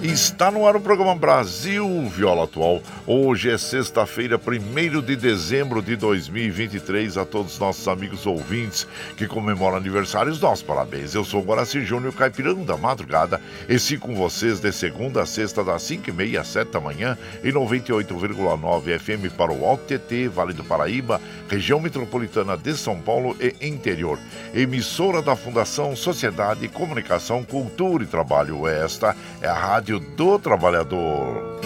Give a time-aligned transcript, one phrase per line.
[0.00, 2.80] Está no ar o programa Brasil Viola Atual.
[3.04, 7.16] Hoje é sexta-feira, 1 de dezembro de 2023.
[7.16, 8.86] A todos os nossos amigos ouvintes
[9.16, 11.16] que comemoram aniversários, nossos parabéns.
[11.16, 13.40] Eu sou Guaraci Júnior, caipirão da madrugada.
[13.68, 17.50] E sigo com vocês de segunda a sexta, das 5h30 às 7 da manhã, em
[17.50, 23.66] 98,9 FM para o Alto TT, Vale do Paraíba, região metropolitana de São Paulo e
[23.66, 24.16] interior.
[24.54, 28.68] Emissora da Fundação Sociedade, Comunicação, Cultura e Trabalho.
[28.68, 31.58] Esta é a Rádio do Trabalhador.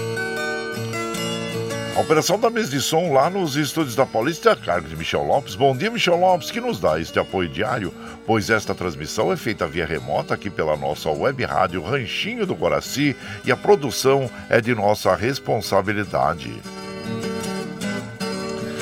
[1.96, 4.96] A operação da mesa de som lá nos estúdios da Paulista é a cargo de
[4.96, 5.54] Michel Lopes.
[5.54, 7.92] Bom dia, Michel Lopes, que nos dá este apoio diário,
[8.26, 13.16] pois esta transmissão é feita via remota aqui pela nossa web rádio Ranchinho do Guaraci
[13.44, 16.52] e a produção é de nossa responsabilidade.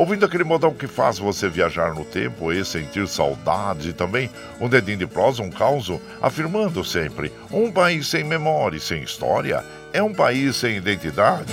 [0.00, 4.66] Ouvindo aquele modão que faz você viajar no tempo e sentir saudades e também um
[4.66, 9.62] dedinho de prosa, um caos, afirmando sempre: um país sem memória e sem história
[9.92, 11.52] é um país sem identidade.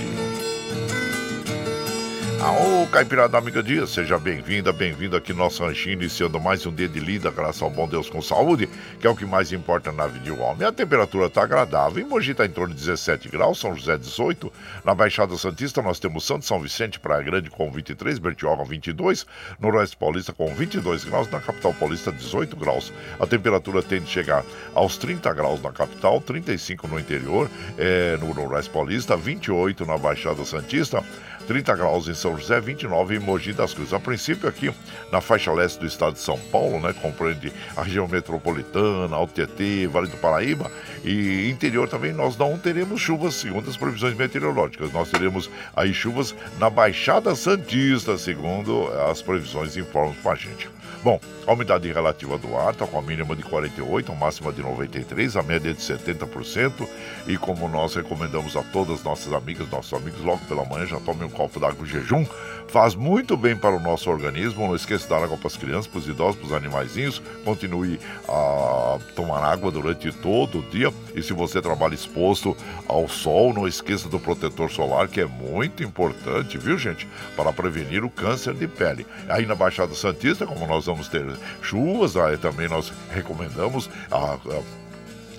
[2.39, 6.87] Aô, Caipirada Amiga Dia, seja bem-vinda, bem-vindo aqui no nosso ranchinho, iniciando mais um dia
[6.87, 8.69] de lida, graças ao bom Deus com saúde,
[9.01, 10.67] que é o que mais importa na vida de um homem.
[10.67, 14.53] A temperatura está agradável, em Mogi está em torno de 17 graus, São José 18,
[14.85, 19.25] na Baixada Santista nós temos Santo São Vicente, Praia Grande com 23, Bertioga 22,
[19.59, 22.93] Noroeste Paulista com 22 graus, na capital paulista 18 graus.
[23.19, 24.45] A temperatura tende a chegar
[24.75, 27.49] aos 30 graus na capital, 35 no interior,
[27.79, 31.03] é, no Noroeste Paulista, 28 na Baixada Santista,
[31.47, 33.93] 30 graus em São José, 29 em Mogi das Cruzes.
[33.93, 34.69] A princípio aqui
[35.11, 39.87] na faixa leste do estado de São Paulo, né, compreende a região metropolitana, Alto Tietê,
[39.87, 40.69] Vale do Paraíba
[41.03, 44.91] e interior também nós não teremos chuvas segundo as previsões meteorológicas.
[44.91, 50.76] Nós teremos aí chuvas na Baixada Santista, segundo as previsões informam para a gente.
[51.07, 54.61] Bom, a umidade relativa do ar está com a mínima de 48, a máxima de
[54.61, 56.85] 93, a média de 70%.
[57.25, 61.25] E como nós recomendamos a todas nossas amigas, nossos amigos, logo pela manhã já tomem
[61.25, 62.25] um copo d'água em jejum.
[62.69, 64.67] Faz muito bem para o nosso organismo.
[64.67, 67.21] Não esqueça de dar água para as crianças, para os idosos, para os animaizinhos.
[67.45, 70.93] Continue a tomar água durante todo o dia.
[71.15, 72.55] E se você trabalha exposto
[72.87, 77.07] ao sol, não esqueça do protetor solar, que é muito importante, viu, gente?
[77.35, 79.07] Para prevenir o câncer de pele.
[79.29, 81.25] Aí na Baixada Santista, como nós vamos ter
[81.61, 84.86] chuvas, aí também nós recomendamos a, a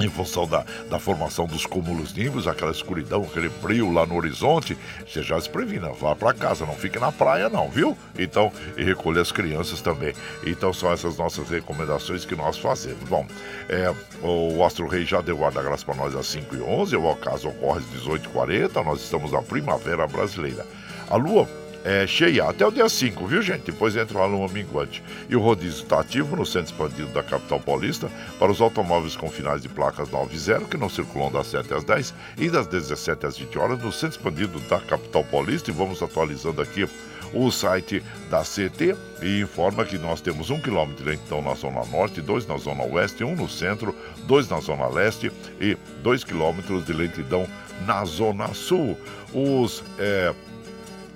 [0.01, 4.77] em função da, da formação dos cúmulos nimbus, aquela escuridão, aquele frio lá no horizonte,
[5.07, 7.97] você já se previna, vá para casa, não fique na praia não, viu?
[8.19, 10.15] Então, e recolher as crianças também.
[10.45, 13.09] Então são essas nossas recomendações que nós fazemos.
[13.09, 13.27] Bom,
[13.69, 13.93] é,
[14.23, 17.79] o Astro Rei já deu guarda-graça para nós às 5 e 11 o ocaso ocorre
[17.79, 20.67] às 18h40, nós estamos na primavera brasileira.
[21.11, 21.49] A lua
[21.85, 23.71] é, cheia até o dia 5, viu gente?
[23.71, 25.03] Depois entra o aluno minguante.
[25.29, 29.31] E o rodízio está ativo no centro expandido da capital paulista para os automóveis com
[29.31, 32.67] finais de placas 9 e 0 que não circulam das 7 às 10 e das
[32.67, 35.71] 17 às 20 horas no centro expandido da capital paulista.
[35.71, 36.89] E vamos atualizando aqui
[37.33, 41.85] o site da CT e informa que nós temos um quilômetro de lentidão na zona
[41.87, 43.95] norte, dois na zona oeste, um no centro,
[44.25, 45.31] dois na zona leste
[45.61, 47.47] e dois quilômetros de lentidão
[47.87, 48.97] na zona sul.
[49.33, 50.35] Os é,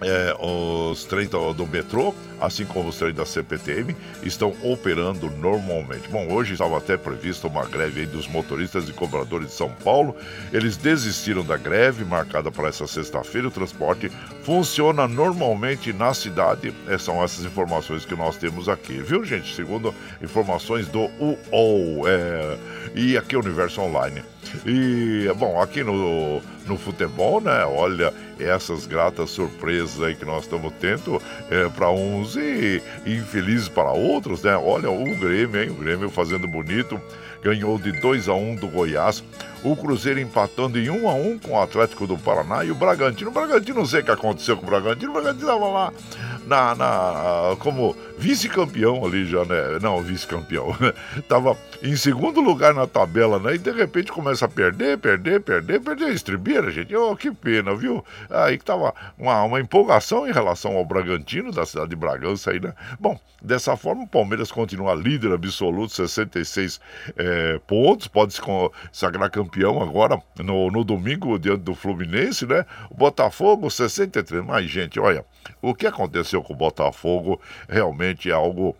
[0.05, 6.09] é, os trens do, do, metrô, assim como os trens da CPTM, estão operando normalmente.
[6.09, 10.17] Bom, hoje estava até prevista uma greve dos motoristas e cobradores de São Paulo.
[10.53, 13.49] Eles desistiram da greve marcada para essa sexta-feira.
[13.49, 14.11] O transporte
[14.43, 16.73] funciona normalmente na cidade.
[16.89, 19.55] É, são essas informações que nós temos aqui, viu, gente?
[19.55, 22.59] Segundo informações do UOL é,
[22.95, 24.23] e aqui Universo Online.
[24.67, 27.65] E, bom, aqui no, no futebol, né?
[27.65, 31.21] Olha, essas gratas surpresas aí que nós estamos tendo
[31.51, 34.57] é, para uns e, infelizes para outros, né?
[34.57, 35.71] Olha, o Grêmio, hein?
[35.71, 37.01] O Grêmio fazendo bonito,
[37.43, 39.23] ganhou de 2 a 1 um do Goiás.
[39.63, 42.71] O Cruzeiro empatando em 1 um a 1 um com o Atlético do Paraná e
[42.71, 43.31] o Bragantino.
[43.31, 45.93] O Bragantino, não sei o que aconteceu com o Bragantino, o Bragantino estava lá
[46.47, 49.81] na, na como vice-campeão ali já, né?
[49.83, 50.69] Não, vice-campeão.
[51.29, 53.57] Tava em segundo lugar na tabela, né?
[53.57, 56.95] E de repente começa a perder, perder, perder, perder a estribeira, gente.
[56.95, 58.05] Oh, que pena, viu?
[58.31, 62.61] Aí que tava uma, uma empolgação em relação ao Bragantino, da cidade de Bragança aí,
[62.61, 62.73] né?
[63.01, 66.81] Bom, dessa forma o Palmeiras continua líder absoluto, 66
[67.17, 68.41] é, pontos, pode se
[68.93, 72.65] sagrar campeão agora no, no domingo diante do Fluminense, né?
[72.89, 74.45] O Botafogo, 63.
[74.45, 75.25] Mas, gente, olha,
[75.61, 78.77] o que aconteceu com o Botafogo realmente é algo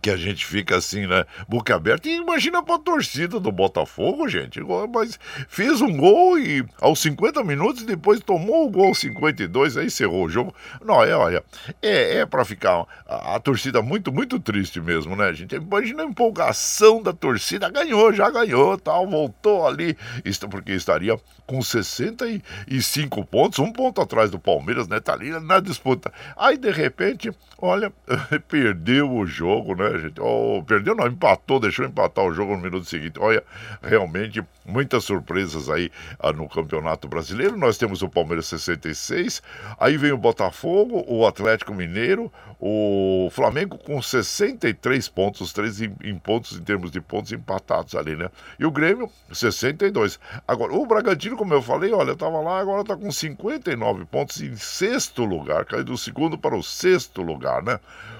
[0.00, 1.24] que a gente fica assim, né?
[1.48, 2.08] Boca aberta.
[2.08, 4.60] E imagina pra torcida do Botafogo, gente.
[4.92, 5.18] Mas
[5.48, 10.28] fez um gol e aos 50 minutos depois tomou o gol 52, aí encerrou o
[10.28, 10.54] jogo.
[10.84, 11.42] Não, é, olha,
[11.82, 15.54] é, é pra ficar a, a, torcida muito, muito triste mesmo, né, gente?
[15.54, 17.68] Imagina a empolgação da torcida.
[17.70, 19.96] Ganhou, já ganhou, tal, voltou ali.
[20.24, 25.00] Isso porque estaria com 65 pontos, um ponto atrás do Palmeiras, né?
[25.00, 26.12] Tá ali na disputa.
[26.36, 27.92] Aí, de repente, olha,
[28.48, 29.98] perdeu o jogo, né?
[29.98, 30.20] gente?
[30.20, 33.18] Oh, perdeu, não, empatou, deixou empatar o jogo no minuto seguinte.
[33.18, 33.42] Olha,
[33.82, 37.56] realmente muitas surpresas aí ah, no Campeonato Brasileiro.
[37.56, 39.42] Nós temos o Palmeiras 66,
[39.78, 45.94] aí vem o Botafogo, o Atlético Mineiro, o Flamengo com 63 pontos, os três em,
[46.02, 48.30] em, pontos, em termos de pontos empatados ali, né?
[48.58, 50.18] E o Grêmio, 62.
[50.48, 54.40] Agora, o Bragantino, como eu falei, olha, eu tava lá, agora tá com 59 pontos
[54.40, 57.78] em sexto lugar, caiu do segundo para o sexto lugar, né?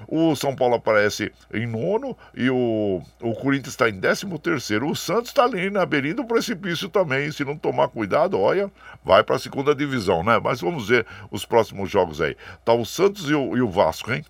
[0.08, 4.88] O São Paulo aparece em nono e o, o Corinthians está em décimo terceiro.
[4.88, 7.30] O Santos está ali na beirinha do precipício também.
[7.32, 8.70] Se não tomar cuidado, olha,
[9.04, 10.40] vai para a segunda divisão, né?
[10.42, 12.36] Mas vamos ver os próximos jogos aí.
[12.64, 14.24] Tá o Santos e o, e o Vasco, hein?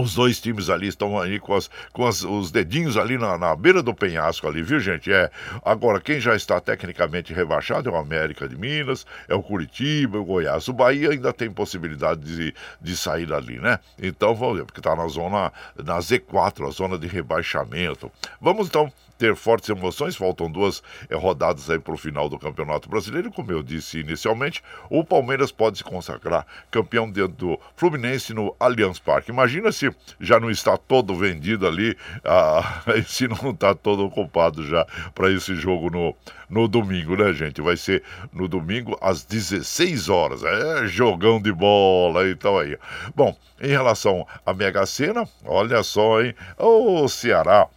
[0.00, 3.56] Os dois times ali estão aí com, as, com as, os dedinhos ali na, na,
[3.56, 5.12] beira do penhasco ali, viu, gente?
[5.12, 5.30] É.
[5.64, 10.20] Agora, quem já está tecnicamente rebaixado é o América de Minas, é o Curitiba, é
[10.20, 10.68] o Goiás.
[10.68, 13.78] O Bahia ainda tem possibilidade de, de sair dali, né?
[13.98, 18.10] Então, vamos ver, porque está na zona, na Z4, a zona de rebaixamento.
[18.40, 20.16] Vamos então ter fortes emoções.
[20.16, 23.30] Faltam duas é, rodadas aí para o final do Campeonato Brasileiro.
[23.30, 28.98] Como eu disse inicialmente, o Palmeiras pode se consagrar campeão dentro do Fluminense no Allianz
[28.98, 29.30] Parque.
[29.30, 34.86] Imagina se já não está todo vendido ali, ah, se não está todo ocupado já
[35.14, 36.14] para esse jogo no,
[36.48, 37.60] no domingo, né, gente?
[37.60, 40.42] Vai ser no domingo às 16 horas.
[40.42, 42.76] É jogão de bola, então aí.
[43.14, 46.34] Bom, em relação à Mega Sena, olha só, hein?
[46.58, 47.68] O Ceará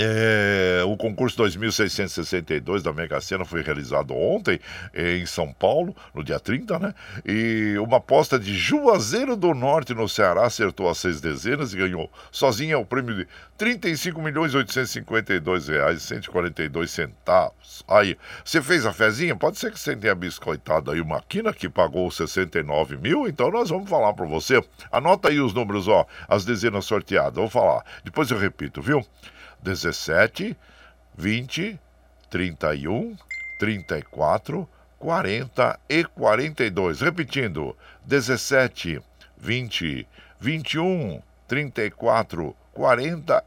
[0.00, 4.60] é, o concurso 2662 da Mega Sena foi realizado ontem
[4.94, 6.94] em São Paulo, no dia 30, né?
[7.24, 12.10] E uma aposta de Juazeiro do Norte no Ceará acertou as seis dezenas e ganhou
[12.30, 17.84] sozinha o prêmio de 35 milhões 852 reais 142 centavos.
[17.88, 19.34] Aí, você fez a fezinha?
[19.36, 23.68] Pode ser que você tenha biscoitado aí uma quina que pagou 69 mil, então nós
[23.68, 24.62] vamos falar para você.
[24.90, 27.34] Anota aí os números, ó, as dezenas sorteadas.
[27.34, 27.84] Vou falar.
[28.04, 29.04] Depois eu repito, viu?
[29.68, 30.56] 17,
[31.16, 31.78] 20,
[32.30, 33.16] 31,
[33.58, 36.94] 34, 40 e 42.
[36.94, 39.02] Repetindo: 17,
[39.36, 40.06] 20,
[40.40, 42.67] 21, 34, 40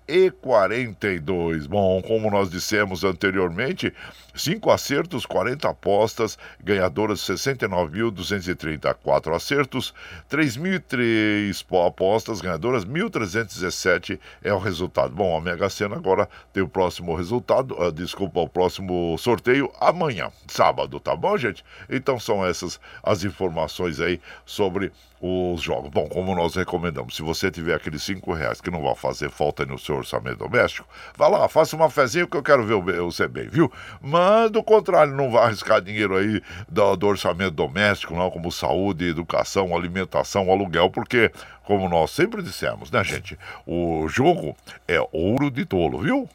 [0.07, 1.65] e 42.
[1.65, 3.93] Bom, como nós dissemos anteriormente,
[4.35, 9.93] cinco acertos, 40 apostas, ganhadoras 69.234 acertos,
[10.29, 15.15] 3.003 apostas, ganhadoras 1.317 é o resultado.
[15.15, 20.29] Bom, a Mega Sena agora tem o próximo resultado, uh, desculpa, o próximo sorteio amanhã,
[20.47, 21.63] sábado, tá bom, gente?
[21.89, 24.91] Então são essas as informações aí sobre
[25.22, 25.92] os jogos.
[25.92, 29.66] Bom, como nós recomendamos, se você tiver aqueles cinco reais que não vai fazer falta
[29.66, 33.48] no seu orçamento doméstico, vá lá, faça uma fezinha que eu quero ver você bem,
[33.48, 33.72] viu?
[34.01, 39.10] Mas do contrário, não vá arriscar dinheiro aí do, do orçamento doméstico, não, como saúde,
[39.10, 41.32] educação, alimentação, aluguel, porque,
[41.63, 43.38] como nós sempre dissemos, né, gente?
[43.66, 44.56] O jogo
[44.88, 46.28] é ouro de tolo, viu?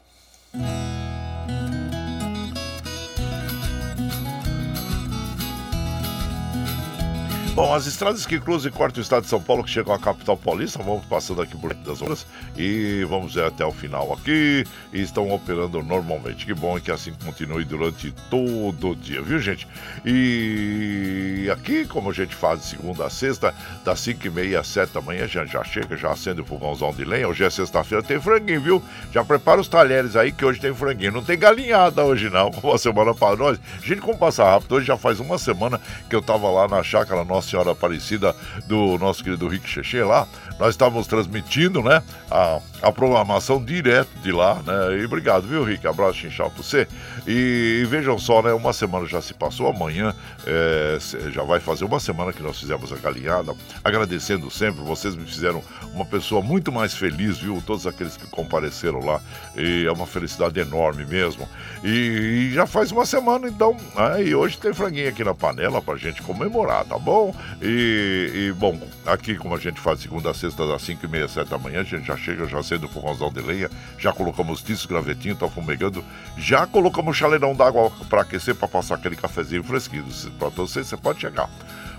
[7.57, 9.97] Bom, as estradas que cruzam e cortam o estado de São Paulo, que chegam à
[9.97, 12.23] capital paulista, vamos passando aqui por das horas
[12.55, 14.63] e vamos ver até o final aqui.
[14.93, 16.45] E estão operando normalmente.
[16.45, 19.67] Que bom que assim continue durante todo o dia, viu, gente?
[20.05, 24.67] E aqui, como a gente faz de segunda a sexta, das 5 e meia às
[24.67, 27.27] 7 da manhã, gente já chega, já acende o fogãozão de lenha.
[27.27, 28.83] Hoje é sexta-feira, tem franguinho, viu?
[29.11, 31.11] Já prepara os talheres aí, que hoje tem franguinho.
[31.11, 33.59] Não tem galinhada hoje, não, como a semana para nós.
[33.81, 37.25] Gente, como passar rápido, hoje já faz uma semana que eu tava lá na chácara
[37.25, 38.35] nossa Senhora Aparecida
[38.65, 40.27] do nosso querido Rick Cheche lá.
[40.59, 42.01] Nós estávamos transmitindo, né,
[42.31, 44.99] a, a programação direto de lá, né?
[44.99, 45.85] E obrigado, viu, Rick?
[45.87, 46.87] Abraço, chinchal pra você.
[47.27, 50.97] E, e, vejam só, né, uma semana já se passou, amanhã é,
[51.31, 53.53] já vai fazer uma semana que nós fizemos a galinhada.
[53.83, 55.61] Agradecendo sempre, vocês me fizeram
[55.93, 57.61] uma pessoa muito mais feliz, viu?
[57.65, 59.21] Todos aqueles que compareceram lá.
[59.55, 61.47] E é uma felicidade enorme mesmo.
[61.83, 65.81] E, e já faz uma semana, então, né, e hoje tem franguinho aqui na panela
[65.81, 67.35] pra gente comemorar, tá bom?
[67.61, 71.27] E, e, bom, aqui como a gente faz segunda a sexta, às 5 e meia,
[71.27, 74.61] 7 da manhã, a gente já chega, já cedo o fogãozão de lenha, já colocamos
[74.61, 76.03] tiços, gravetinho, tá fumegando,
[76.37, 80.05] já colocamos chaleirão d'água para aquecer, para passar aquele cafezinho fresquinho.
[80.37, 81.49] Para vocês, você pode chegar.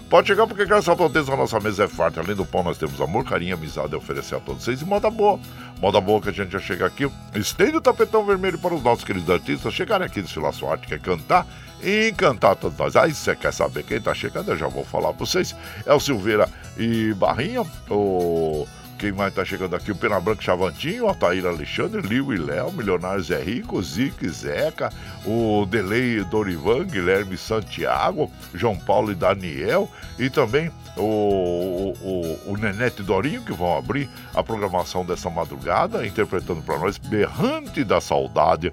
[0.09, 2.21] Pode chegar porque graças a Deus a nossa mesa é farta.
[2.21, 5.11] Além do pão, nós temos amor, carinho, amizade a oferecer a todos vocês e moda
[5.11, 5.38] boa.
[5.83, 7.11] Moda boa que a gente já chega aqui.
[7.35, 10.99] Estende o tapetão vermelho para os nossos queridos artistas chegarem aqui desfilar sua arte, quer
[10.99, 11.47] cantar
[11.82, 12.97] e encantar todos nós.
[12.97, 14.50] Aí você quer saber quem está chegando?
[14.50, 15.54] Eu já vou falar para vocês.
[15.87, 18.66] É o Silveira e Barrinha, o
[18.99, 19.92] quem mais tá chegando aqui?
[19.92, 24.92] O Pena Branca Chavantinho, Altair Alexandre, Liu e Léo, Milionários Zé Rico, Zique Zeca,
[25.25, 33.04] o Delei Dorivan, Guilherme Santiago, João Paulo e Daniel, e também o, o, o Nenete
[33.04, 38.73] Dorinho, que vão abrir a programação dessa madrugada, interpretando para nós Berrante da Saudade.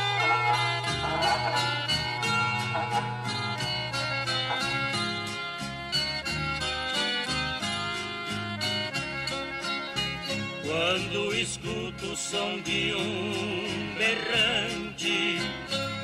[10.71, 15.37] Quando escuto o som de um berrante,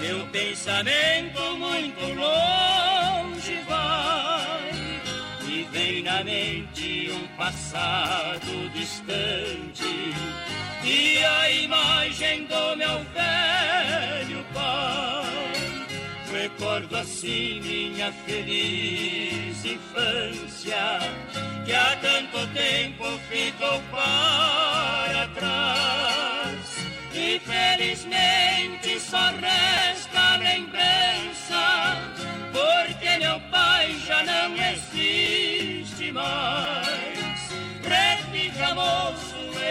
[0.02, 4.72] meu pensamento muito longe vai
[5.48, 10.14] e vem na mente um passado distante
[10.84, 14.46] e a imagem do meu velho.
[16.48, 20.98] Recordo assim minha feliz infância,
[21.66, 26.88] que há tanto tempo ficou para trás.
[27.14, 31.98] Infelizmente só resta lembrança,
[32.54, 36.88] porque meu pai já não existe mais.
[37.84, 38.74] Reficar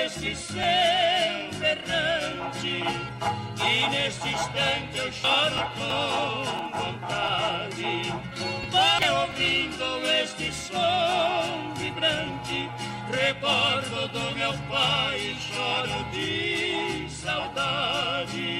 [0.04, 2.82] este céu errante
[3.64, 8.12] E neste instante eu choro com vontade
[8.70, 12.70] Porque ouvindo este som vibrante
[13.10, 18.55] Recordo do meu pai e choro de saudade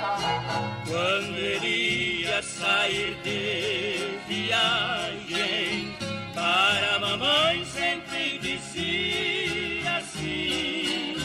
[0.00, 5.94] Quando iria sair de viagem
[6.34, 11.16] Para a mamãe sempre dizia assim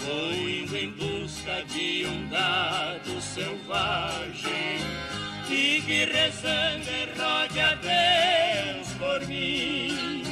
[0.00, 4.78] Vou indo em busca de um gado selvagem
[5.48, 10.22] E que rezando rode a Deus por mim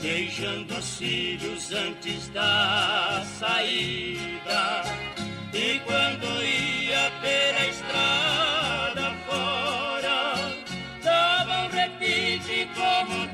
[0.00, 5.09] Beijando os filhos antes da saída
[5.52, 10.54] e quando ia pela estrada fora,
[11.02, 13.26] dava um repite como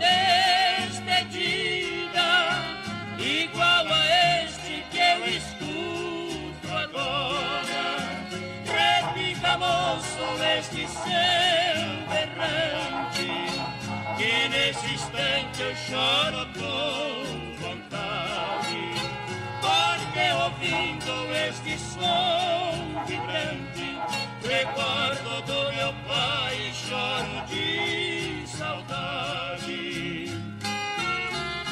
[0.89, 1.69] despedida,
[3.19, 4.07] igual a
[4.45, 7.85] este que eu escuto agora.
[8.65, 13.31] Repica, moço, este céu errante,
[14.17, 17.26] que nesse instante eu choro com
[21.97, 23.99] som vibrante,
[24.43, 30.31] recordo do meu pai e choro de saudade.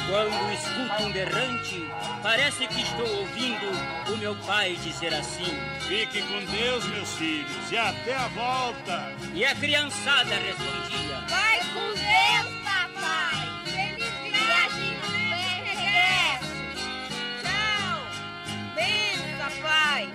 [0.09, 1.83] Quando escuto um berrante,
[2.23, 5.51] parece que estou ouvindo o meu pai dizer assim:
[5.87, 9.13] Fique com Deus, meus filhos, e até a volta.
[9.33, 13.44] E a criançada respondia: Vai com Deus, papai.
[19.61, 20.09] Pai.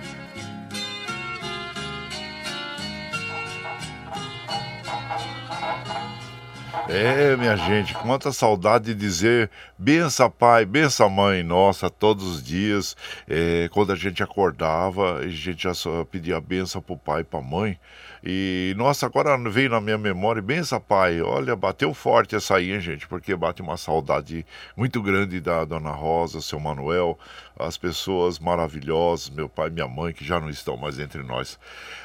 [6.89, 12.97] É, minha gente, quanta saudade de dizer bença pai, bença mãe, nossa, todos os dias,
[13.29, 17.41] é, quando a gente acordava, a gente já só pedia benção pro pai e pra
[17.41, 17.79] mãe,
[18.23, 22.79] e nossa, agora veio na minha memória, bença pai, olha, bateu forte essa aí, hein,
[22.79, 24.45] gente, porque bate uma saudade
[24.77, 27.17] muito grande da Dona Rosa, seu Manuel,
[27.57, 31.59] as pessoas maravilhosas, meu pai e minha mãe, que já não estão mais entre nós.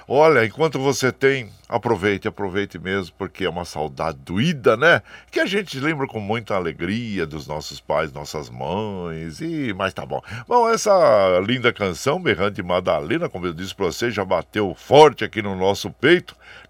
[0.08, 5.02] Olha, enquanto você tem, aproveite, aproveite mesmo, porque é uma saudade doída, né?
[5.32, 10.06] Que a gente lembra com muita alegria dos nossos pais, nossas mães, e mas tá
[10.06, 10.22] bom.
[10.46, 15.42] Bom, essa linda canção, Berrante Madalena, como eu disse pra você, já bateu forte aqui
[15.42, 15.90] no nosso.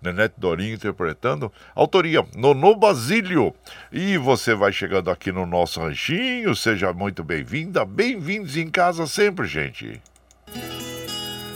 [0.00, 1.52] Nenete Dorinho interpretando.
[1.74, 3.54] Autoria Nono Basílio.
[3.92, 9.46] E você vai chegando aqui no nosso ranchinho, seja muito bem-vinda, bem-vindos em casa sempre,
[9.46, 10.00] gente.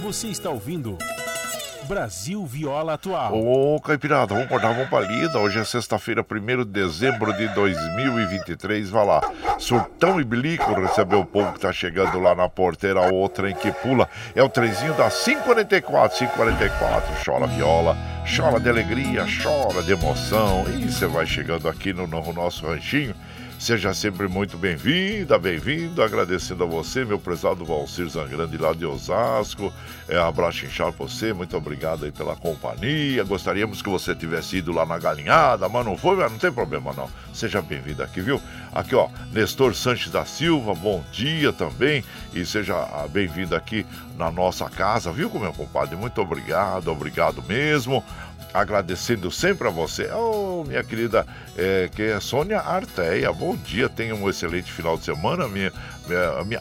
[0.02, 0.98] Você está ouvindo
[1.90, 3.34] Brasil Viola Atual.
[3.34, 5.40] Ô, Caipirada, vamos acordar, vamos pra lida.
[5.40, 8.88] Hoje é sexta-feira, 1 de dezembro de 2023.
[8.88, 9.20] Vai lá.
[9.58, 13.12] Surtão e Bilico recebeu o povo que tá chegando lá na porteira.
[13.12, 16.16] O trem que pula é o trenzinho da 544.
[16.16, 17.24] 544.
[17.24, 17.96] Chora viola,
[18.36, 20.66] chora de alegria, chora de emoção.
[20.68, 23.16] E você vai chegando aqui no, no nosso ranchinho.
[23.60, 26.02] Seja sempre muito bem-vinda, bem-vindo.
[26.02, 29.70] Agradecendo a você, meu prezado Valcir Zangrande, lá de Osasco.
[30.08, 33.22] É, abraço inchado pra você, muito obrigado aí pela companhia.
[33.22, 36.94] Gostaríamos que você tivesse ido lá na galinhada, mas não foi, mas não tem problema
[36.94, 37.10] não.
[37.34, 38.40] Seja bem-vindo aqui, viu?
[38.72, 42.02] Aqui, ó, Nestor Sanches da Silva, bom dia também.
[42.32, 43.84] E seja ah, bem-vindo aqui
[44.16, 45.96] na nossa casa, viu, meu compadre?
[45.96, 48.02] Muito obrigado, obrigado mesmo
[48.52, 50.10] agradecendo sempre a você.
[50.12, 55.04] Oh, minha querida, é, que é Sônia Arteia, bom dia, tenha um excelente final de
[55.04, 55.48] semana.
[55.48, 55.72] Minha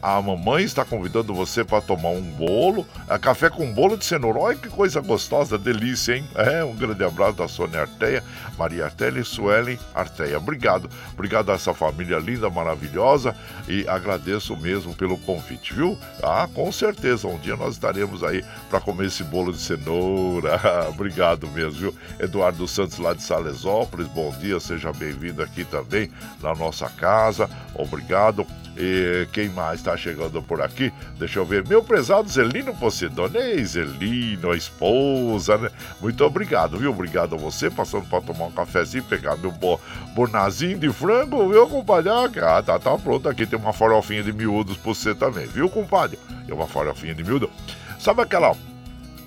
[0.02, 4.40] a mamãe está convidando você para tomar um bolo, é, café com bolo de cenoura.
[4.40, 6.28] Olha que coisa gostosa, delícia, hein?
[6.36, 8.24] É, um grande abraço da Sônia Arteia,
[8.58, 10.38] Maria Arteia e Suelen Arteia.
[10.38, 13.36] Obrigado, obrigado a essa família linda, maravilhosa
[13.68, 15.98] e agradeço mesmo pelo convite, viu?
[16.22, 20.60] Ah, com certeza, um dia nós estaremos aí para comer esse bolo de cenoura.
[20.90, 21.96] obrigado mesmo viu?
[22.20, 28.46] Eduardo Santos lá de Salesópolis, bom dia, seja bem-vindo aqui também na nossa casa, obrigado.
[28.82, 30.94] E quem mais está chegando por aqui?
[31.18, 31.68] Deixa eu ver.
[31.68, 35.70] Meu prezado Zelino Posidonei, Zelino, a esposa, né?
[36.00, 36.90] Muito obrigado, viu?
[36.90, 39.78] Obrigado a você, passando para tomar um cafezinho, pegar meu bo
[40.16, 42.10] bonazinho de frango, viu, compadre?
[42.40, 43.46] Ah, tá, tá pronto aqui.
[43.46, 46.18] Tem uma farofinha de miúdos para você também, viu, compadre?
[46.48, 47.52] É uma farofinha de miúdo.
[48.00, 48.56] Sabe aquela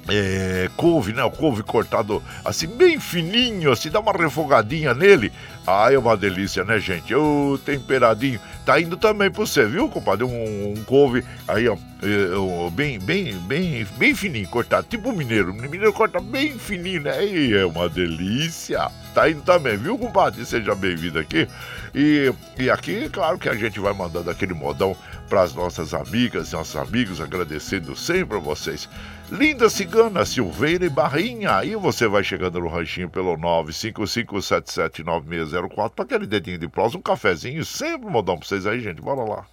[0.08, 1.22] é, couve, né?
[1.22, 5.32] O couve cortado assim, bem fininho, assim, dá uma refogadinha nele.
[5.66, 7.14] Ah, é uma delícia, né, gente?
[7.14, 8.40] Ô, temperadinho.
[8.64, 10.24] Tá indo também pra você, viu, compadre?
[10.24, 14.86] Um, um couve aí, ó, é, bem, bem, bem, bem fininho, cortado.
[14.88, 15.54] Tipo mineiro.
[15.54, 17.24] Mineiro corta bem fininho, né?
[17.24, 18.90] E é uma delícia.
[19.14, 20.44] Tá indo também, viu, compadre?
[20.44, 21.46] Seja bem-vindo aqui.
[21.94, 24.96] E, e aqui, claro que a gente vai mandando aquele modão
[25.32, 28.86] para as nossas amigas e nossos amigos, agradecendo sempre a vocês.
[29.30, 31.56] Linda Cigana, Silveira e Barrinha.
[31.56, 37.64] Aí você vai chegando no ranchinho pelo 955779604 para aquele dedinho de prosa, um cafezinho,
[37.64, 39.00] sempre modão para vocês aí, gente.
[39.00, 39.46] Bora lá.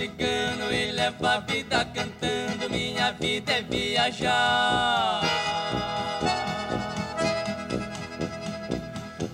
[0.00, 5.20] Cigano e levo a vida cantando, minha vida é viajar.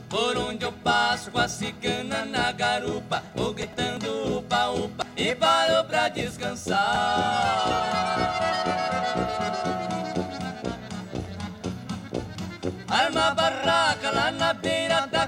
[0.09, 5.85] Por onde eu passo com a cigana na garupa, vou gritando upa upa e paro
[5.85, 8.16] pra descansar.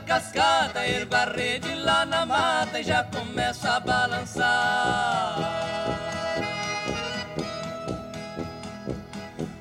[0.08, 5.36] Cascata, ergo a rede lá na mata e já começa a balançar.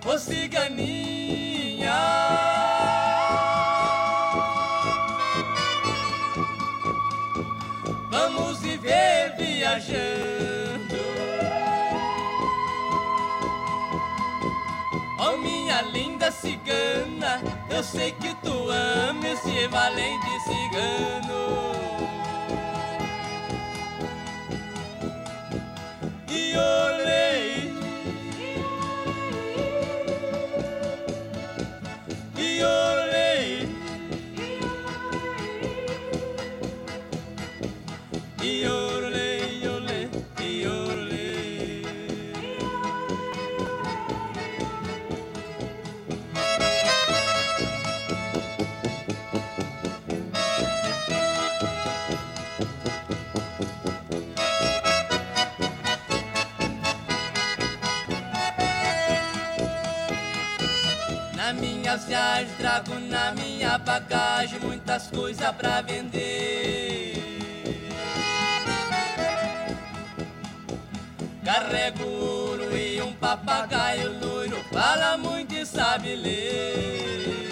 [0.05, 1.91] Ô ciganinha.
[8.09, 10.36] Vamos viver viajando.
[15.47, 21.41] Minha linda cigana, eu sei que tu ama esse valente cigano.
[26.29, 27.73] E olhei,
[32.37, 32.96] e olhei,
[62.07, 67.21] viagens trago na minha bagagem muitas coisas pra vender.
[71.43, 77.47] Carrego ouro e um papagaio loiro, fala muito e sabe ler.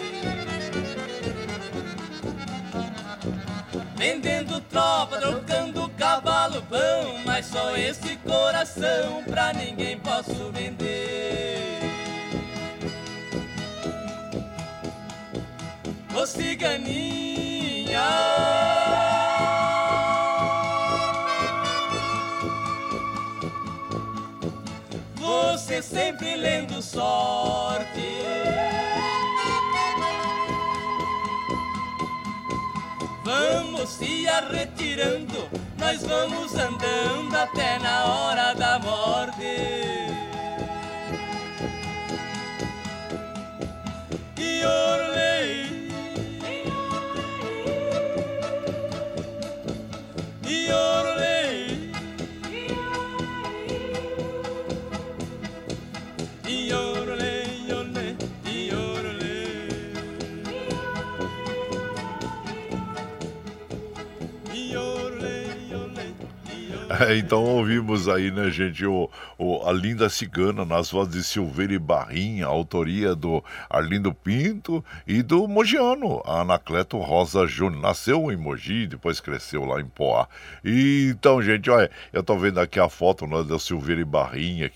[3.97, 11.74] Vendendo tropa, trocando cavalo pão, mas só esse coração pra ninguém posso vender.
[16.15, 17.99] Ô ciganinha.
[25.17, 27.85] Você sempre lendo sorte.
[33.25, 39.43] Vamos se arretirando Nós vamos andando até na hora da morte.
[44.37, 44.65] E
[66.99, 71.73] É, então ouvimos aí, né, gente, o, o- a Linda Cigana nas vozes de Silveira
[71.73, 77.81] e Barrinha, autoria do Arlindo Pinto e do Mogiano, Anacleto Rosa Júnior.
[77.81, 80.27] Nasceu em Mogi, depois cresceu lá em Poá.
[80.63, 84.69] E, então, gente, olha, eu tô vendo aqui a foto né, da Silveira e Barrinha,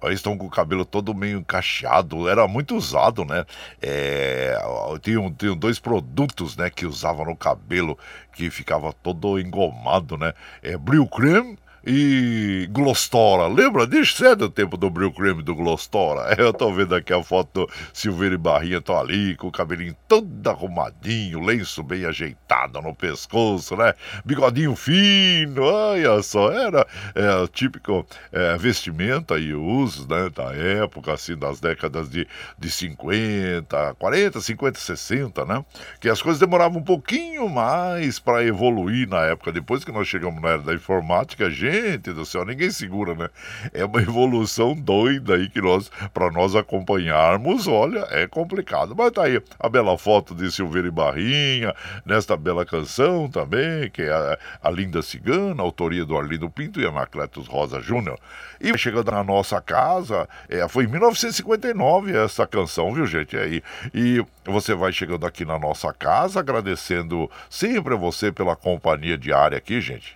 [0.00, 3.44] ó, eles estão com o cabelo todo meio encaixado, era muito usado, né?
[3.80, 4.56] É,
[5.02, 7.98] tinham, tinham dois produtos, né, que usavam no cabelo,
[8.32, 10.32] que ficava todo engomado, né?
[10.62, 13.48] É Bril Creme e Glostora.
[13.48, 14.24] Lembra disso?
[14.24, 16.34] É do tempo do Bril Creme do Glostora.
[16.38, 19.96] Eu tô vendo aqui a foto do Silveira e Barrinha, estão ali com o cabelinho
[20.06, 23.94] todo arrumadinho, lenço bem ajeitado no pescoço, né?
[24.24, 30.30] Bigodinho fino, olha só, era é, típico é, vestimenta e usos, né?
[30.34, 32.26] Da época, assim, das décadas de,
[32.58, 35.64] de 50, 40, 50, 60, né?
[36.00, 39.50] Que as coisas demoravam um pouquinho mais para evoluir na época.
[39.50, 43.30] Depois que nós chegamos na era da informática, gente Gente do céu, ninguém segura, né?
[43.72, 48.94] É uma evolução doida aí que nós, para nós acompanharmos, olha, é complicado.
[48.94, 54.02] Mas tá aí a bela foto de Silveira e Barrinha, nesta bela canção também, que
[54.02, 58.18] é a, a Linda Cigana, autoria do Arlindo Pinto e Anacletos Rosa Júnior.
[58.60, 63.34] E chegando na nossa casa, é, foi em 1959 essa canção, viu, gente?
[63.34, 63.62] É aí.
[63.94, 69.56] E você vai chegando aqui na nossa casa, agradecendo sempre a você pela companhia diária
[69.56, 70.14] aqui, gente.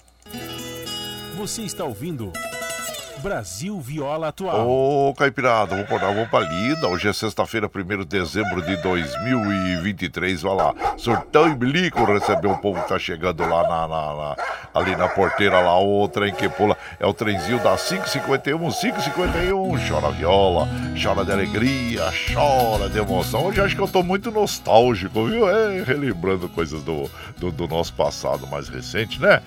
[1.37, 2.33] Você está ouvindo
[3.22, 4.68] Brasil Viola Atual.
[4.68, 6.87] Ô, Caipirada, vamos pôr vamos pra lida.
[6.88, 10.42] Hoje é sexta-feira, 1 de dezembro de 2023.
[10.42, 14.37] Vai lá, surtão e bilico receber o povo que tá chegando lá na, na, na,
[14.74, 16.76] ali na porteira, lá, o trem que pula.
[17.00, 19.88] É o trenzinho da 551, 551.
[19.88, 20.68] Chora viola,
[21.02, 22.02] chora de alegria,
[22.33, 23.46] chora de emoção.
[23.46, 25.48] Hoje acho que eu tô muito nostálgico, viu?
[25.48, 29.42] É, relembrando coisas do, do, do nosso passado mais recente, né?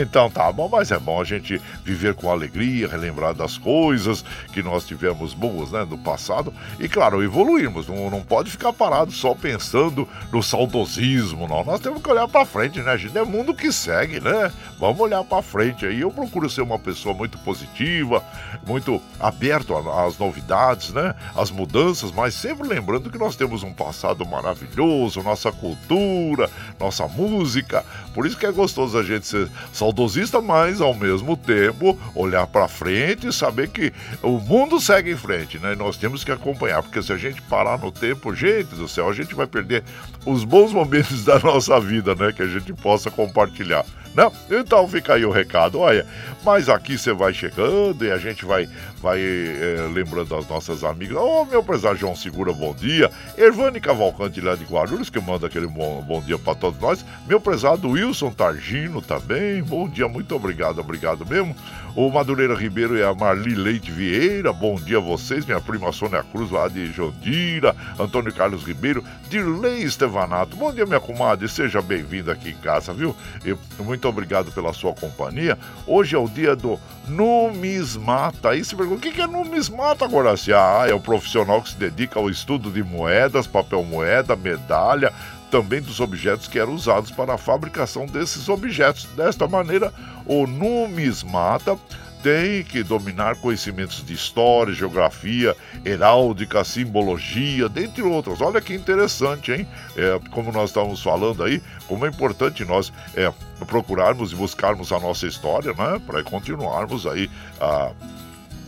[0.00, 4.24] Então tá bom, mas é bom a gente viver com alegria, relembrar lembrar das coisas
[4.52, 7.86] que nós tivemos boas né, no passado e, claro, evoluirmos.
[7.86, 11.62] Não, não pode ficar parado só pensando no saudosismo, não.
[11.62, 13.16] Nós temos que olhar para frente, né, gente?
[13.16, 14.50] É mundo que segue, né?
[14.78, 16.00] Vamos olhar para frente aí.
[16.00, 18.24] Eu procuro ser uma pessoa muito positiva,
[18.66, 21.14] muito aberto às novidades, né?
[21.36, 27.84] Às mudanças, mas sempre lembrando que nós temos um passado maravilhoso, nossa cultura, nossa música.
[28.14, 32.68] Por isso que é gostoso a gente ser saudosista, mas ao mesmo tempo olhar para
[32.68, 35.74] frente e saber que o mundo segue em frente, né?
[35.74, 39.12] nós temos que acompanhar, porque se a gente parar no tempo, gente do céu, a
[39.12, 39.82] gente vai perder
[40.24, 42.32] os bons momentos da nossa vida, né?
[42.32, 43.84] Que a gente possa compartilhar.
[44.14, 44.30] Né?
[44.50, 46.06] Então fica aí o recado, olha.
[46.44, 48.68] Mas aqui você vai chegando e a gente vai,
[49.00, 51.16] vai é, lembrando das nossas amigas.
[51.16, 53.10] Ô, oh, meu prezado João Segura, bom dia.
[53.38, 57.04] Ervane Cavalcante lá de Guarulhos, que manda aquele bom, bom dia para todos nós.
[57.26, 61.54] Meu prezado Wilson Targino também, bom dia, muito obrigado, obrigado mesmo
[61.94, 64.52] o Madureira Ribeiro e a Marli Leite Vieira.
[64.52, 69.82] Bom dia a vocês, minha prima Sônia Cruz lá de Jondira, Antônio Carlos Ribeiro, Dirley
[69.82, 70.56] Estevanato.
[70.56, 73.14] Bom dia, minha comadre, seja bem-vinda aqui em casa, viu?
[73.44, 75.58] E muito obrigado pela sua companhia.
[75.86, 78.50] Hoje é o dia do numismata.
[78.50, 80.34] Aí se pergunta, o que é numismata, agora?
[80.54, 85.12] Ah, é o profissional que se dedica ao estudo de moedas, papel moeda, medalha,
[85.52, 89.04] também dos objetos que eram usados para a fabricação desses objetos.
[89.14, 89.92] Desta maneira,
[90.24, 91.78] o numismata
[92.22, 98.40] tem que dominar conhecimentos de história, geografia, heráldica, simbologia, dentre outras.
[98.40, 99.68] Olha que interessante, hein?
[99.94, 103.30] É, como nós estávamos falando aí, como é importante nós é,
[103.66, 106.00] procurarmos e buscarmos a nossa história, né?
[106.06, 107.28] Para continuarmos aí
[107.60, 107.92] a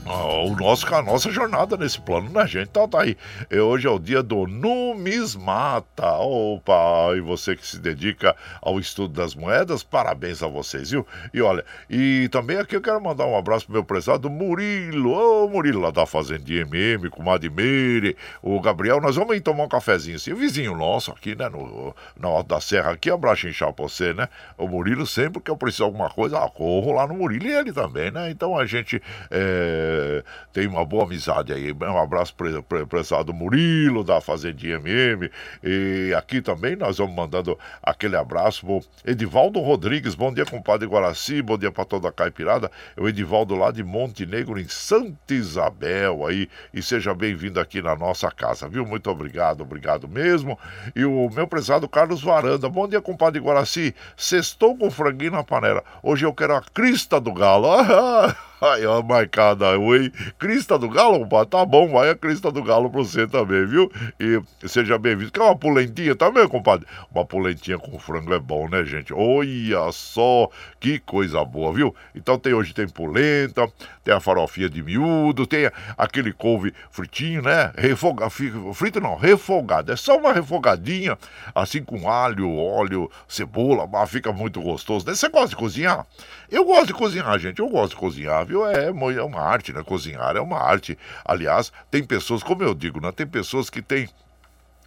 [0.06, 2.68] o nosso, a nossa jornada nesse plano, né, gente?
[2.68, 3.16] Então tá aí.
[3.50, 6.18] E hoje é o dia do numismata.
[6.18, 11.06] Opa, e você que se dedica ao estudo das moedas, parabéns a vocês, viu?
[11.32, 15.12] E olha, e também aqui eu quero mandar um abraço pro meu prezado Murilo.
[15.12, 19.00] Ô, Murilo lá da Fazendinha MM, com Madimere, o Gabriel.
[19.00, 20.32] Nós vamos ir tomar um cafezinho assim.
[20.32, 24.28] O vizinho nosso aqui, né, no, na Alta da Serra, aqui, abraço pra você, né?
[24.56, 27.52] O Murilo, sempre que eu preciso de alguma coisa, ah, corro lá no Murilo e
[27.52, 28.30] ele também, né?
[28.30, 29.02] Então a gente.
[29.30, 29.93] É
[30.52, 31.72] tem uma boa amizade aí.
[31.72, 35.30] Um abraço para o Murilo, da Fazendinha MM.
[35.62, 40.14] E aqui também nós vamos mandando aquele abraço pro Edivaldo Rodrigues.
[40.14, 41.42] Bom dia, compadre Guaraci.
[41.42, 42.70] Bom dia para toda a caipirada.
[42.96, 46.48] É o Edivaldo lá de Montenegro, em Santa Isabel aí.
[46.72, 48.84] E seja bem-vindo aqui na nossa casa, viu?
[48.84, 50.58] Muito obrigado, obrigado mesmo.
[50.94, 52.68] E o meu prezado Carlos Varanda.
[52.68, 53.94] Bom dia, compadre Guaraci.
[54.16, 55.82] Sextou com franguinho na panela.
[56.02, 57.68] Hoje eu quero a crista do galo.
[58.64, 60.10] Aí, ó, marcada, oi.
[60.38, 61.50] Crista do Galo, compadre?
[61.50, 63.92] Tá bom, vai a Crista do Galo pra você também, viu?
[64.18, 65.30] E seja bem-vindo.
[65.30, 66.86] Quer uma polentinha também, compadre?
[67.14, 69.12] Uma polentinha com frango é bom, né, gente?
[69.12, 70.48] Olha só,
[70.80, 71.94] que coisa boa, viu?
[72.14, 73.70] Então tem hoje tem polenta,
[74.02, 77.70] tem a farofinha de miúdo, tem aquele couve fritinho, né?
[77.76, 79.92] Refoga, frito não, refogado.
[79.92, 81.18] É só uma refogadinha,
[81.54, 85.06] assim com alho, óleo, cebola, mas fica muito gostoso.
[85.06, 85.14] Né?
[85.14, 86.06] Você gosta de cozinhar?
[86.54, 87.58] Eu gosto de cozinhar, gente.
[87.58, 88.64] Eu gosto de cozinhar, viu?
[88.64, 89.82] É, é uma arte, né?
[89.82, 90.96] Cozinhar é uma arte.
[91.24, 93.10] Aliás, tem pessoas, como eu digo, né?
[93.10, 94.08] Tem pessoas que têm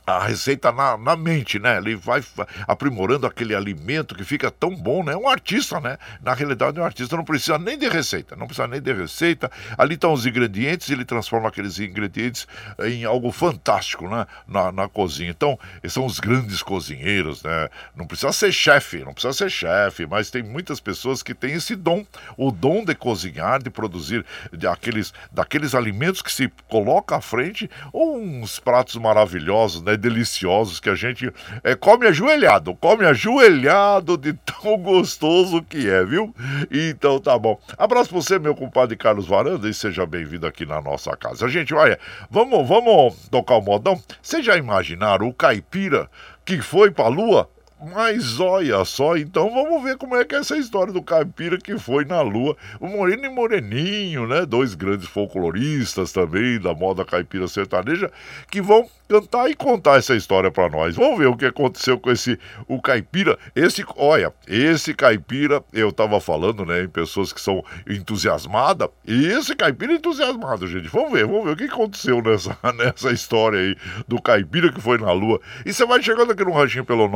[0.08, 1.76] a receita na, na mente, né?
[1.76, 2.24] Ele vai
[2.65, 5.12] aprimorando aquele alimento que fica tão bom, né?
[5.12, 5.98] É um artista, né?
[6.24, 9.52] Na realidade, um artista não precisa nem de receita, não precisa nem de receita.
[9.78, 12.48] Ali estão os ingredientes, ele transforma aqueles ingredientes
[12.86, 14.26] em algo fantástico, né?
[14.48, 15.30] Na, na cozinha.
[15.30, 17.67] Então, são os grandes cozinheiros, né?
[17.93, 21.76] Não precisa ser chefe, não precisa ser chefe, mas tem muitas pessoas que têm esse
[21.76, 22.06] dom,
[22.38, 27.70] o dom de cozinhar, de produzir de aqueles, daqueles alimentos que se coloca à frente,
[27.93, 29.97] uns pratos maravilhosos, né?
[29.98, 31.32] Deliciosos que a gente
[31.64, 36.34] é, come ajoelhado, come ajoelhado de tão gostoso que é, viu?
[36.72, 37.60] Então tá bom.
[37.78, 41.48] Abraço pra você, meu compadre Carlos Varanda, e seja bem-vindo aqui na nossa casa.
[41.48, 44.02] Gente, olha, vamos, vamos tocar o modão?
[44.22, 46.10] Vocês já imaginaram o caipira
[46.46, 47.50] que foi pra lua?
[47.80, 51.78] Mas olha só, então vamos ver como é que é essa história do caipira que
[51.78, 52.58] foi na lua.
[52.80, 54.48] O Moreno e Moreninho, né?
[54.48, 58.12] Dois grandes folcloristas também da moda caipira sertaneja,
[58.50, 60.96] que vão cantar e contar essa história para nós.
[60.96, 63.38] Vamos ver o que aconteceu com esse o caipira.
[63.56, 69.56] Esse, olha, esse caipira, eu tava falando, né, em pessoas que são entusiasmadas, e esse
[69.56, 70.90] caipira é entusiasmado, gente.
[70.90, 73.76] Vamos ver, vamos ver o que aconteceu nessa, nessa história aí
[74.08, 75.40] do caipira que foi na lua.
[75.66, 77.08] E você vai chegando aqui no ranchinho pelo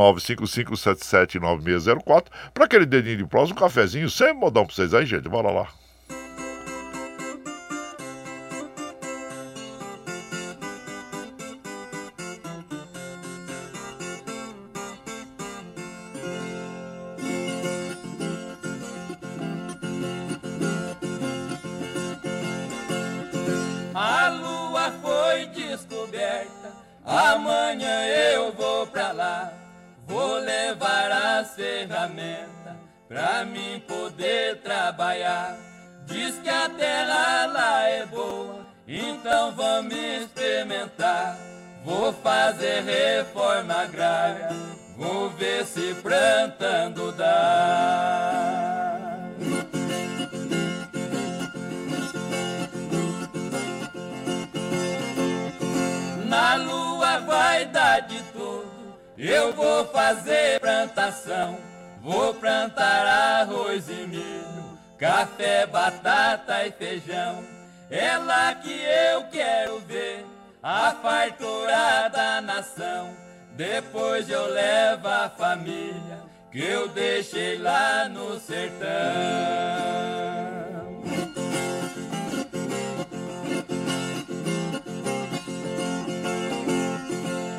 [0.51, 5.27] 955779604 para aquele dedinho de próximo, um cafezinho, sem modão pra vocês aí, gente.
[5.29, 5.67] Bora lá.
[39.41, 41.35] Então vamos experimentar.
[41.83, 44.49] Vou fazer reforma agrária,
[44.95, 48.37] vou ver se plantando dá.
[56.27, 58.69] Na lua vai dar de tudo.
[59.17, 61.57] Eu vou fazer plantação.
[62.03, 67.60] Vou plantar arroz e milho, café, batata e feijão.
[67.91, 70.25] É lá que eu quero ver
[70.63, 73.13] a fartura da nação.
[73.51, 78.87] Depois eu levo a família que eu deixei lá no sertão.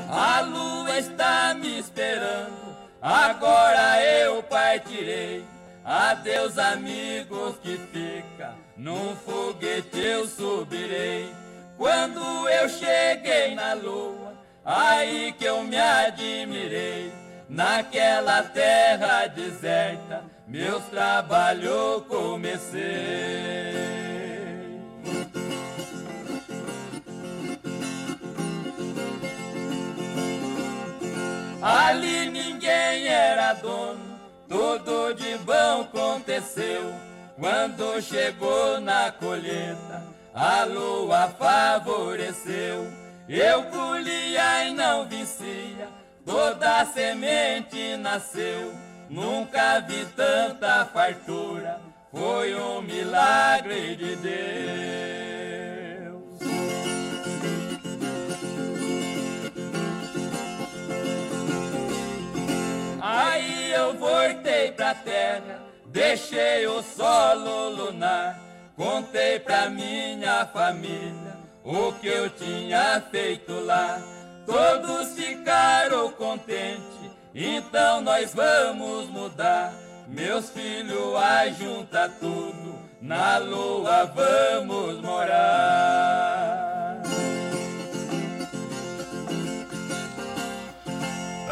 [0.08, 5.44] A lua está me esperando, agora eu partirei.
[5.84, 11.32] Adeus, amigos que fica, num foguete eu subirei.
[11.76, 17.12] Quando eu cheguei na lua, aí que eu me admirei.
[17.48, 22.82] Naquela terra deserta, meus trabalhos comecei.
[31.60, 34.00] Ali ninguém era dono,
[34.48, 37.11] tudo de bom aconteceu.
[37.42, 42.86] Quando chegou na colheita, a lua favoreceu.
[43.28, 45.88] Eu colhia e não vencia,
[46.24, 48.72] toda semente nasceu.
[49.10, 51.80] Nunca vi tanta fartura,
[52.12, 54.32] foi um milagre de Deus.
[63.00, 65.61] Aí eu voltei pra terra,
[65.92, 68.40] deixei o solo lunar,
[68.74, 74.02] contei pra minha família o que eu tinha feito lá.
[74.46, 79.72] Todos ficaram contentes, então nós vamos mudar.
[80.08, 86.61] Meus filhos, ajunta tudo, na lua vamos morar.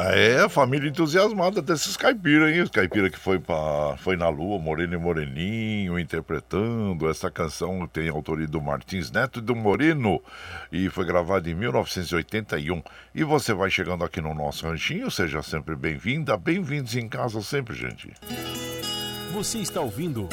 [0.02, 2.62] É, a família entusiasmada desses caipiras, hein?
[2.62, 7.08] Os caipiras que foi, pra, foi na lua, Moreno e Moreninho, interpretando.
[7.08, 10.22] Essa canção tem autoria do Martins Neto e do Moreno
[10.72, 12.82] e foi gravada em 1981.
[13.14, 17.74] E você vai chegando aqui no nosso ranchinho, seja sempre bem-vinda, bem-vindos em casa sempre,
[17.74, 18.12] gente.
[19.32, 20.28] Você está ouvindo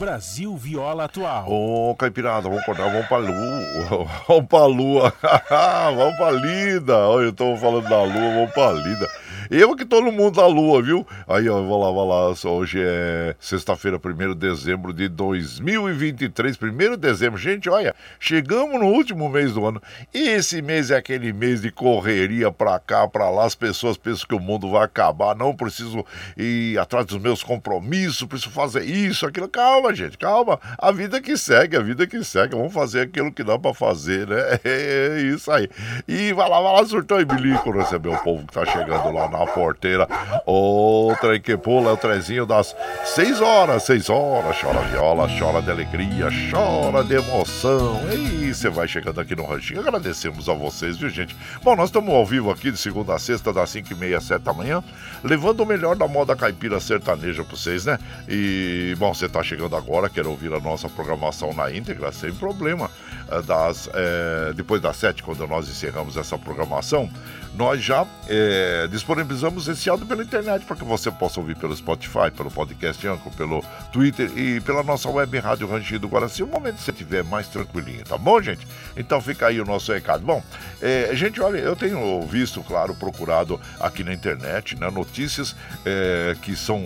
[0.00, 1.44] Brasil Viola Atual.
[1.46, 4.08] Ô, Caipirada, vamos acordar, vamos pra lua.
[4.26, 5.12] Vamos pra lua.
[5.94, 6.96] vamos pra lida.
[6.96, 9.06] Olha, eu tô falando da lua, vamos pra lida.
[9.50, 11.04] Eu que tô no mundo da lua, viu?
[11.26, 12.52] Aí, ó, vou lá, vou lá.
[12.52, 16.56] Hoje é sexta-feira, 1 de dezembro de 2023.
[16.56, 17.36] 1 de dezembro.
[17.36, 19.82] Gente, olha, chegamos no último mês do ano.
[20.14, 23.44] Esse mês é aquele mês de correria pra cá, pra lá.
[23.44, 25.34] As pessoas pensam que o mundo vai acabar.
[25.34, 29.48] Não preciso ir atrás dos meus compromissos, preciso fazer isso, aquilo.
[29.48, 30.60] Calma, gente, calma.
[30.78, 32.54] A vida que segue, a vida que segue.
[32.54, 34.60] Vamos fazer aquilo que dá pra fazer, né?
[34.62, 35.68] É isso aí.
[36.06, 39.28] E vai lá, vai lá, surtou e bilico receber o povo que tá chegando lá
[39.28, 40.06] na na porteira.
[40.46, 44.60] O trem que pula é o trezinho das 6 horas, 6 horas.
[44.60, 48.00] Chora viola, chora de alegria, chora de emoção.
[48.12, 49.80] E você vai chegando aqui no Ranchinho.
[49.80, 51.34] Agradecemos a vocês, viu, gente?
[51.62, 54.42] Bom, nós estamos ao vivo aqui de segunda a sexta, das 5 e meia, 7
[54.42, 54.82] da manhã,
[55.24, 57.98] levando o melhor da moda caipira sertaneja pra vocês, né?
[58.28, 62.90] E, bom, você tá chegando agora, quer ouvir a nossa programação na íntegra, sem problema.
[63.30, 67.08] É, das, é, depois das 7, quando nós encerramos essa programação,
[67.54, 72.30] nós já é, disponibilizamos esse áudio pela internet para que você possa ouvir pelo Spotify,
[72.34, 76.42] pelo podcast Anco, pelo Twitter e pela nossa web Rádio Rangido Guaraci.
[76.42, 78.66] O momento que você estiver mais tranquilinho, tá bom, gente?
[78.96, 80.24] Então fica aí o nosso recado.
[80.24, 80.42] Bom,
[80.80, 86.54] é, gente, olha, eu tenho visto, claro, procurado aqui na internet, né, notícias é, que
[86.54, 86.80] são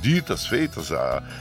[0.00, 0.90] ditas, feitas,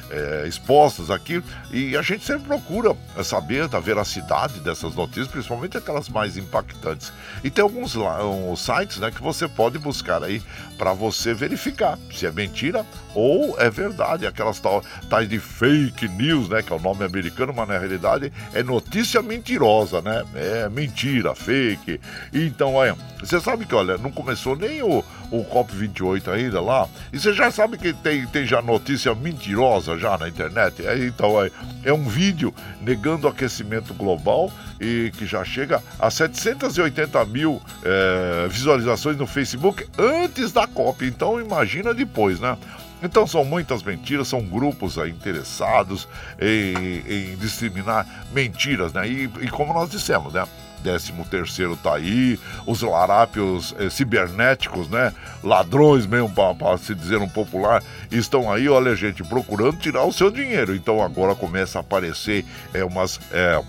[0.09, 6.09] é, expostas aqui, e a gente sempre procura saber da veracidade dessas notícias, principalmente aquelas
[6.09, 7.11] mais impactantes.
[7.43, 10.41] E tem alguns lá, um, sites né, que você pode buscar aí
[10.77, 14.25] para você verificar se é mentira ou é verdade.
[14.25, 16.61] Aquelas tal, tais de fake news, né?
[16.61, 20.23] Que é o nome americano, mas na realidade é notícia mentirosa, né?
[20.35, 21.99] É mentira, fake.
[22.33, 27.19] Então, olha, você sabe que, olha, não começou nem o, o COP28 ainda lá, e
[27.19, 30.85] você já sabe que tem, tem já notícia mentirosa já na internet.
[30.85, 31.51] É, então, é,
[31.83, 38.47] é um vídeo negando o aquecimento global e que já chega a 780 mil é,
[38.47, 41.05] visualizações no Facebook antes da COP.
[41.05, 42.57] Então imagina depois, né?
[43.01, 46.07] Então são muitas mentiras, são grupos aí interessados
[46.39, 49.07] em, em discriminar mentiras, né?
[49.07, 50.45] E, e como nós dissemos, né?
[50.83, 55.13] 13 terceiro tá aí, os larápios eh, cibernéticos, né?
[55.43, 60.29] Ladrões mesmo, para se dizer um popular, estão aí, olha gente, procurando tirar o seu
[60.29, 60.75] dinheiro.
[60.75, 63.19] Então agora começa a aparecer é, umas...
[63.31, 63.61] É,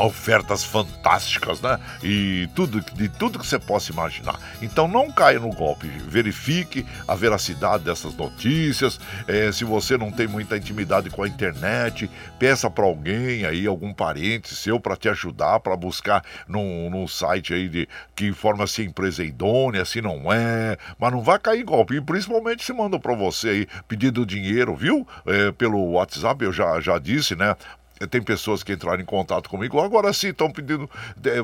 [0.00, 1.78] ofertas fantásticas, né?
[2.02, 4.38] E tudo, de tudo que você possa imaginar.
[4.62, 8.98] Então não caia no golpe, verifique a veracidade dessas notícias.
[9.28, 13.92] É, se você não tem muita intimidade com a internet, peça para alguém aí, algum
[13.92, 18.82] parente seu, para te ajudar, para buscar num, num site aí de que informa se
[18.82, 20.76] a empresa é idônea, se não é.
[20.98, 21.96] Mas não vai cair golpe.
[21.96, 25.06] E principalmente se manda para você aí pedindo dinheiro, viu?
[25.26, 27.54] É, pelo WhatsApp, eu já, já disse, né?
[28.08, 30.88] Tem pessoas que entraram em contato comigo, agora sim estão pedindo,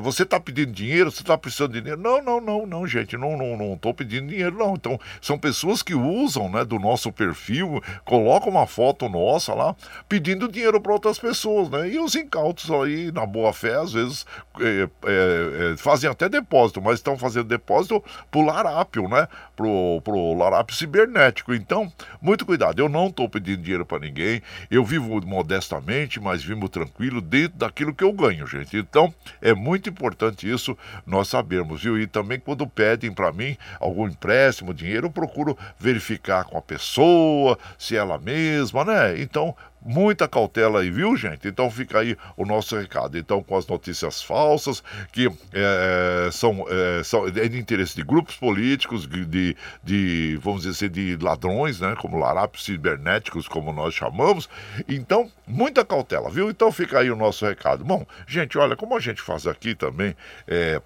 [0.01, 2.01] você está pedindo dinheiro, você está precisando de dinheiro.
[2.01, 4.73] Não, não, não, não, gente, não não não estou pedindo dinheiro, não.
[4.73, 9.75] Então, são pessoas que usam né, do nosso perfil, colocam uma foto nossa lá,
[10.09, 11.89] pedindo dinheiro para outras pessoas, né?
[11.89, 14.25] E os incautos aí, na boa fé, às vezes
[14.59, 19.27] é, é, é, fazem até depósito, mas estão fazendo depósito pro larápio, né?
[19.57, 21.51] Pro, pro larápio cibernético.
[21.51, 21.91] Então,
[22.21, 24.39] muito cuidado, eu não estou pedindo dinheiro para ninguém,
[24.69, 28.77] eu vivo modestamente, mas vivo tranquilo dentro daquilo que eu ganho, gente.
[28.77, 30.77] Então, é muito importante isso
[31.07, 31.99] nós sabermos, viu?
[31.99, 37.57] E também quando pedem para mim algum empréstimo, dinheiro, eu procuro verificar com a pessoa,
[37.79, 39.19] se é ela mesma, né?
[39.19, 39.55] Então,
[39.87, 41.47] muita cautela aí, viu, gente?
[41.47, 43.17] Então fica aí o nosso recado.
[43.17, 44.83] Então, com as notícias falsas,
[45.13, 50.85] que é, são, é, são é de interesse de grupos políticos, de, de, vamos dizer
[50.85, 51.95] assim, de ladrões, né?
[51.99, 54.49] Como larápios cibernéticos, como nós chamamos.
[54.89, 56.49] Então, muita cautela, viu?
[56.49, 57.85] Então fica aí o nosso recado.
[57.85, 60.13] Bom, gente, olha, como a gente faz aqui também,
[60.45, 60.81] é,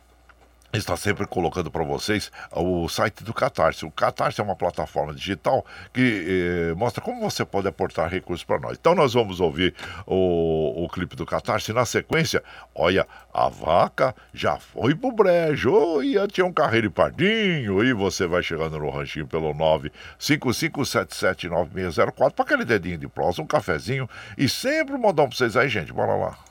[0.73, 3.85] está sempre colocando para vocês o site do Catarse.
[3.85, 8.59] O Catarse é uma plataforma digital que eh, mostra como você pode aportar recursos para
[8.59, 8.77] nós.
[8.79, 9.73] Então nós vamos ouvir
[10.05, 11.73] o, o clipe do Catarse.
[11.73, 12.43] Na sequência,
[12.73, 16.01] olha, a vaca já foi pro brejo.
[16.03, 17.83] E tinha um carreiro pardinho.
[17.83, 24.09] E você vai chegando no ranchinho pelo 955779604 para aquele dedinho de prosa, um cafezinho
[24.37, 25.93] e sempre um modão para vocês aí, gente.
[25.93, 26.50] Bora lá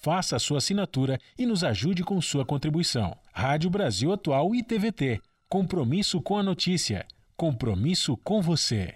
[0.00, 3.16] Faça a sua assinatura e nos ajude com sua contribuição.
[3.32, 5.20] Rádio Brasil Atual e TVT.
[5.48, 7.04] Compromisso com a notícia.
[7.36, 8.94] Compromisso com você.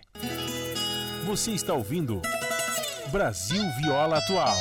[1.27, 2.23] Você está ouvindo
[3.11, 4.57] Brasil Viola Atual.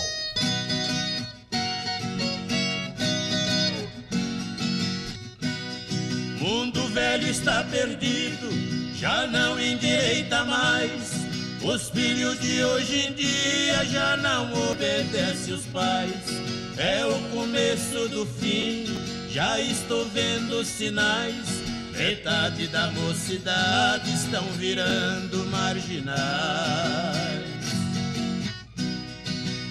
[6.39, 8.49] Mundo velho está perdido,
[8.95, 11.30] já não endireita mais.
[11.63, 16.11] Os filhos de hoje em dia já não obedecem os pais.
[16.75, 18.85] É o começo do fim,
[19.29, 21.61] já estou vendo sinais.
[21.91, 26.71] metade da mocidade estão virando marginais.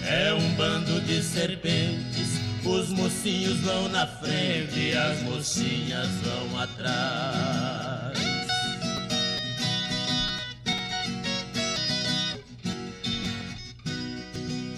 [0.07, 7.80] É um bando de serpentes, os mocinhos vão na frente as mocinhas vão atrás.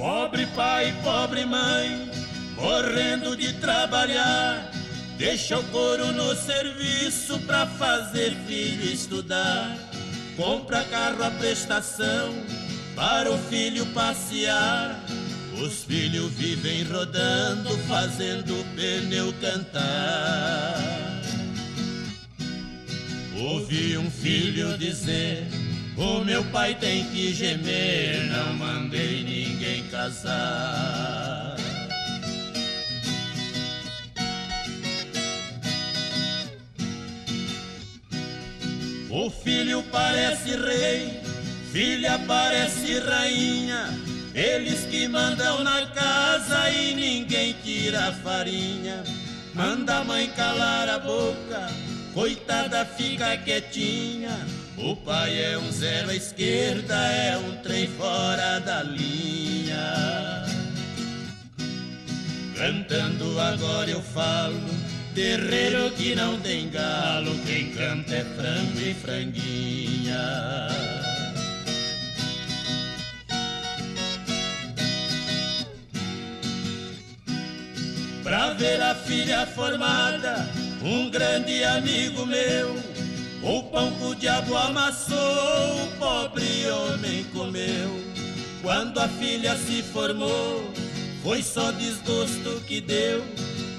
[0.04, 2.12] Pobre pai, pobre mãe,
[2.58, 4.70] morrendo de trabalhar
[5.18, 9.78] Deixa o couro no serviço pra fazer filho estudar.
[10.36, 12.34] Compra carro a prestação
[12.98, 15.02] para o filho passear.
[15.62, 20.76] Os filhos vivem rodando, fazendo o pneu cantar.
[23.38, 25.48] Ouvi um filho dizer:
[25.96, 31.56] O meu pai tem que gemer, não mandei ninguém casar.
[39.12, 41.22] O filho parece rei,
[41.72, 43.88] filha parece rainha.
[44.34, 49.04] Eles que mandam na casa e ninguém tira a farinha.
[49.54, 51.70] Manda a mãe calar a boca,
[52.16, 54.63] coitada fica quietinha.
[54.78, 60.44] O pai é um zero à esquerda, é um trem fora da linha.
[62.56, 64.60] Cantando agora eu falo
[65.14, 70.68] Terreiro que não tem galo, quem canta é frango e franguinha.
[78.24, 80.50] Pra ver a filha formada,
[80.82, 82.76] um grande amigo meu,
[83.44, 88.04] o pão que o diabo amassou, o pobre homem comeu.
[88.62, 90.72] Quando a filha se formou,
[91.22, 93.24] foi só desgosto que deu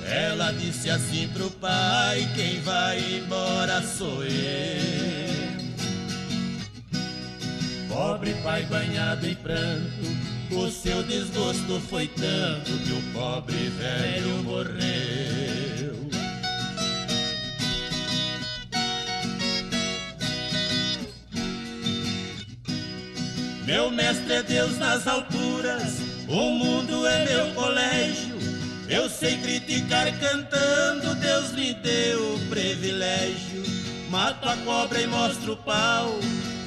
[0.06, 4.94] ela disse assim pro pai: Quem vai embora sou eu.
[7.88, 10.04] Pobre pai banhado em pranto,
[10.50, 15.43] o seu desgosto foi tanto que o pobre velho morreu.
[23.64, 25.94] Meu mestre é Deus nas alturas,
[26.28, 28.34] o mundo é meu colégio.
[28.88, 33.62] Eu sei criticar cantando, Deus me deu o privilégio.
[34.10, 36.20] Mato a cobra e mostro o pau,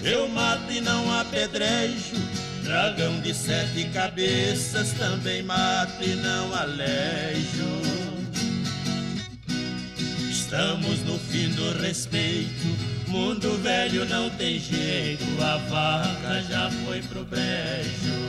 [0.04, 2.16] eu mato e não apedrejo.
[2.64, 7.78] Dragão de sete cabeças também mato e não alejo.
[10.30, 17.24] Estamos no fim do respeito, mundo velho não tem jeito, a vaca já foi pro
[17.24, 18.28] brejo.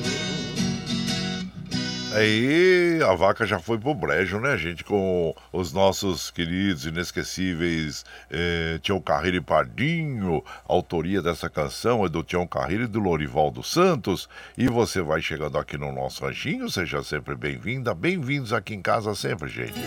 [2.11, 4.83] Aí a vaca já foi pro brejo, né, gente?
[4.83, 10.43] Com os nossos queridos, inesquecíveis eh, Tião Carreiro e Pardinho.
[10.67, 14.27] A autoria dessa canção é do Tião Carreiro e do Lorival dos Santos.
[14.57, 17.95] E você vai chegando aqui no nosso ranchinho, seja sempre bem-vinda.
[17.95, 19.79] Bem-vindos aqui em casa sempre, gente.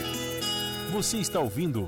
[0.91, 1.87] Você está ouvindo.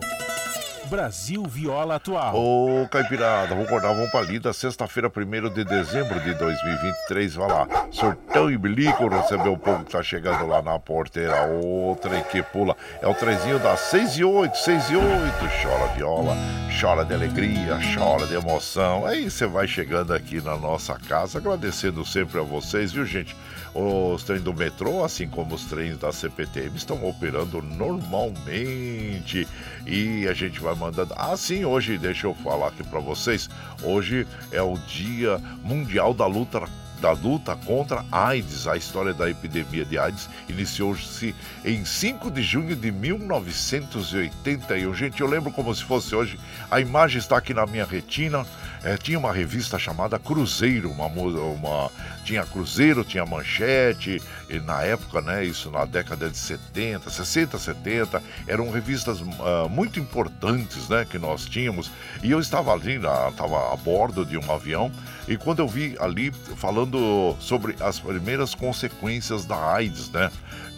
[0.86, 2.36] Brasil Viola Atual.
[2.36, 4.54] Ô, Caipirada, vamos acordar, vamos pra lida.
[4.54, 7.36] Sexta-feira, 1 de dezembro de 2023.
[7.36, 11.46] Vai lá, sortão e bilico, receber o povo que tá chegando lá na porteira.
[11.46, 12.76] Outra que pula.
[13.02, 15.04] É o trezinho das 6 e 8, 6 e 8.
[15.62, 16.36] Chora viola,
[16.80, 19.06] chora de alegria, chora de emoção.
[19.06, 23.36] Aí você vai chegando aqui na nossa casa, agradecendo sempre a vocês, viu, gente?
[23.74, 29.48] Os trens do metrô, assim como os trens da CPTM, estão operando normalmente
[29.88, 31.14] e a gente vai mandando.
[31.18, 33.50] Ah, sim, hoje, deixa eu falar aqui para vocês.
[33.82, 36.62] Hoje é o Dia Mundial da Luta
[37.04, 38.66] da luta contra a AIDS.
[38.66, 44.94] A história da epidemia de AIDS iniciou-se em 5 de junho de 1981.
[44.94, 46.40] Gente, eu lembro como se fosse hoje.
[46.72, 48.46] A imagem está aqui na minha retina.
[48.84, 51.90] É, tinha uma revista chamada Cruzeiro, uma, uma,
[52.26, 54.22] tinha Cruzeiro, tinha Manchete,
[54.66, 60.90] na época, né, isso na década de 70, 60, 70, eram revistas uh, muito importantes,
[60.90, 61.90] né, que nós tínhamos,
[62.22, 64.92] e eu estava ali, estava a bordo de um avião,
[65.30, 70.30] e quando eu vi ali falando sobre as primeiras consequências da AIDS, né,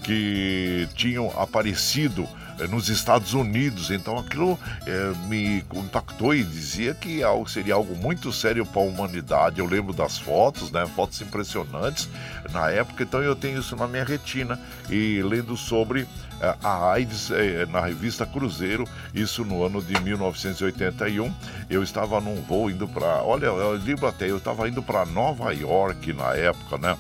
[0.04, 2.30] que tinham aparecido
[2.70, 3.92] nos Estados Unidos.
[3.92, 9.60] Então aquilo é, me impactou e dizia que seria algo muito sério para a humanidade.
[9.60, 10.86] Eu lembro das fotos, né?
[10.96, 12.10] Fotos impressionantes
[12.52, 16.08] na época, então eu tenho isso na minha retina e lendo sobre
[16.42, 17.30] é, a AIDS
[17.70, 21.34] na revista Cruzeiro, isso no ano de 1981.
[21.70, 25.52] Eu estava num voo indo para, olha, eu lembro até, eu estava indo para Nova
[25.54, 26.98] York na época, né?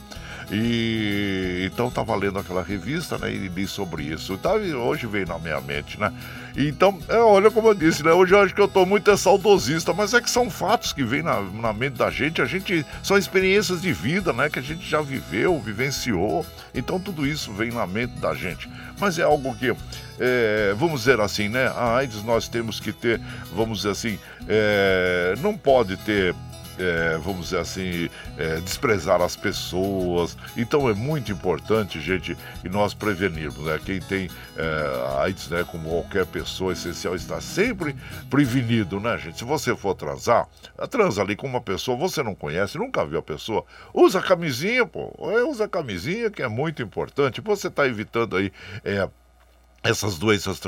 [0.51, 3.31] E então estava lendo aquela revista, né?
[3.31, 4.37] E li sobre isso.
[4.37, 6.13] Tá, hoje veio na minha mente, né?
[6.57, 8.11] Então, é, olha como eu disse, né?
[8.11, 11.03] Hoje eu acho que eu tô muito é saudosista, mas é que são fatos que
[11.03, 12.41] vêm na, na mente da gente.
[12.41, 12.85] A gente.
[13.03, 14.49] São experiências de vida, né?
[14.49, 16.45] Que a gente já viveu, vivenciou.
[16.73, 18.69] Então tudo isso vem na mente da gente.
[18.99, 19.75] Mas é algo que,
[20.19, 21.67] é, vamos dizer assim, né?
[21.67, 23.19] A AIDS nós temos que ter,
[23.53, 26.33] vamos dizer assim, é, não pode ter
[26.79, 30.37] é, vamos dizer assim, é, desprezar as pessoas.
[30.55, 33.59] Então é muito importante, gente, e nós prevenirmos.
[33.59, 33.79] Né?
[33.83, 37.95] Quem tem é, AIDS, né, como qualquer pessoa, é essencial estar sempre
[38.29, 39.37] prevenido, né, gente?
[39.37, 40.47] Se você for transar,
[40.89, 43.63] transa ali com uma pessoa, você não conhece, nunca viu a pessoa,
[43.93, 47.41] usa camisinha, pô, é, usa camisinha que é muito importante.
[47.41, 48.51] Você está evitando aí.
[49.85, 50.59] Essas doenças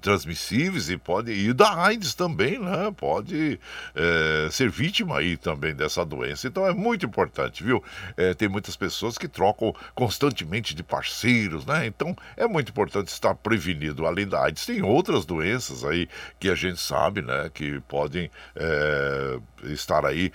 [0.00, 2.92] transmissíveis e pode e da AIDS também, né?
[2.96, 3.60] Pode
[3.94, 6.48] é, ser vítima aí também dessa doença.
[6.48, 7.80] Então é muito importante, viu?
[8.16, 11.86] É, tem muitas pessoas que trocam constantemente de parceiros, né?
[11.86, 14.06] Então é muito importante estar prevenido.
[14.06, 16.08] Além da AIDS, tem outras doenças aí
[16.40, 17.48] que a gente sabe, né?
[17.54, 20.32] Que podem é, estar aí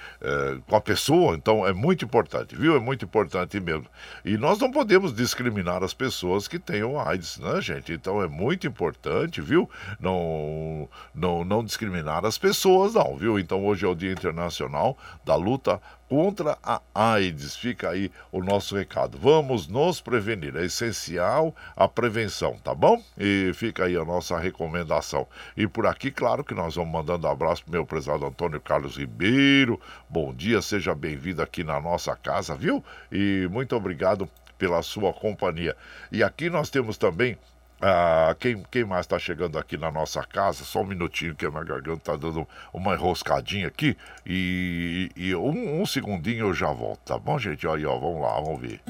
[0.65, 1.35] com a pessoa.
[1.35, 2.73] Então é muito importante, viu?
[2.73, 3.87] É muito importante mesmo.
[4.23, 7.91] E nós não podemos discriminar as pessoas que tenham AIDS, né, gente?
[7.91, 9.69] Então é muito importante, viu?
[9.99, 13.39] Não, não, não discriminar as pessoas, não, viu?
[13.39, 17.55] Então hoje é o Dia Internacional da Luta contra a AIDS.
[17.55, 19.17] Fica aí o nosso recado.
[19.17, 20.55] Vamos nos prevenir.
[20.57, 23.01] É essencial a prevenção, tá bom?
[23.17, 25.27] E fica aí a nossa recomendação.
[25.55, 29.79] E por aqui, claro que nós vamos mandando abraço pro meu prezado Antônio Carlos Ribeiro.
[30.09, 32.83] Bom dia, seja bem-vindo aqui na nossa casa, viu?
[33.11, 34.27] E muito obrigado
[34.57, 35.77] pela sua companhia.
[36.11, 37.37] E aqui nós temos também
[37.81, 40.63] ah, quem, quem mais está chegando aqui na nossa casa?
[40.63, 43.95] Só um minutinho que a minha garganta está dando uma enroscadinha aqui.
[44.25, 47.65] E, e um, um, segundinho eu já volto, tá bom, gente?
[47.67, 48.81] Aí, ó, vamos lá, vamos ver.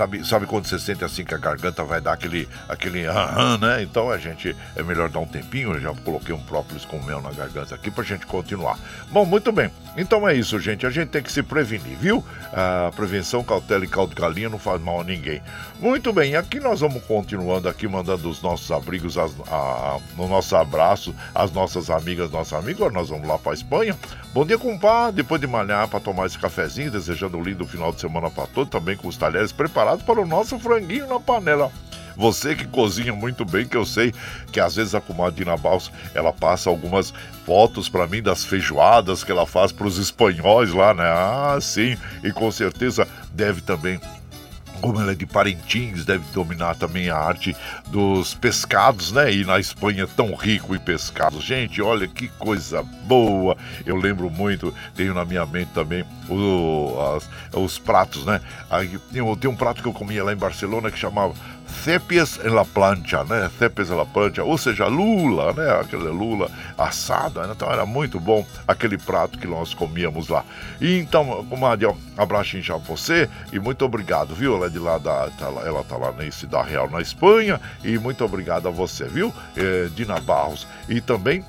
[0.00, 3.82] Sabe, sabe quando você sente assim que a garganta vai dar aquele, aquele aham, né?
[3.82, 5.74] Então a gente é melhor dar um tempinho.
[5.74, 8.78] Eu já coloquei um própolis com mel na garganta aqui pra gente continuar.
[9.10, 9.70] Bom, muito bem.
[9.98, 10.86] Então é isso, gente.
[10.86, 12.24] A gente tem que se prevenir, viu?
[12.50, 15.42] A prevenção, cautela e caldo de galinha não faz mal a ninguém.
[15.80, 20.54] Muito bem, aqui nós vamos continuando aqui, mandando os nossos abrigos, as, a, no nosso
[20.54, 22.82] abraço, as nossas amigas, nossos amigos.
[22.82, 23.98] Agora nós vamos lá pra Espanha.
[24.34, 25.22] Bom dia, compadre.
[25.22, 28.68] Depois de malhar para tomar esse cafezinho, desejando um lindo final de semana para todos,
[28.68, 31.72] também com os talheres preparados preparado para o nosso franguinho na panela.
[32.14, 34.12] Você que cozinha muito bem, que eu sei
[34.52, 37.14] que às vezes a comadina Baus, ela passa algumas
[37.46, 41.04] fotos para mim das feijoadas que ela faz para os espanhóis lá, né?
[41.06, 43.98] Ah, sim, e com certeza deve também
[44.80, 47.56] como ela é de Parintins, deve dominar também a arte
[47.88, 49.32] dos pescados, né?
[49.32, 51.44] E na Espanha tão rico em pescados.
[51.44, 53.56] Gente, olha que coisa boa!
[53.84, 58.40] Eu lembro muito, tenho na minha mente também o, as, os pratos, né?
[58.70, 61.34] Aí, tem, tem um prato que eu comia lá em Barcelona que chamava
[61.84, 63.50] Cépias en la plancha, né?
[63.58, 65.80] Cépias en la plancha, ou seja, lula, né?
[65.80, 67.54] Aquele lula assada, né?
[67.56, 70.44] Então era muito bom aquele prato que nós comíamos lá.
[70.80, 74.56] E então, comadre, um abraço a você e muito obrigado, viu?
[74.56, 77.60] Ela é de lá da, tá lá, ela tá lá na Cidade Real, na Espanha,
[77.82, 79.32] e muito obrigado a você, viu?
[79.56, 80.66] É, Dina Barros.
[80.88, 81.44] E também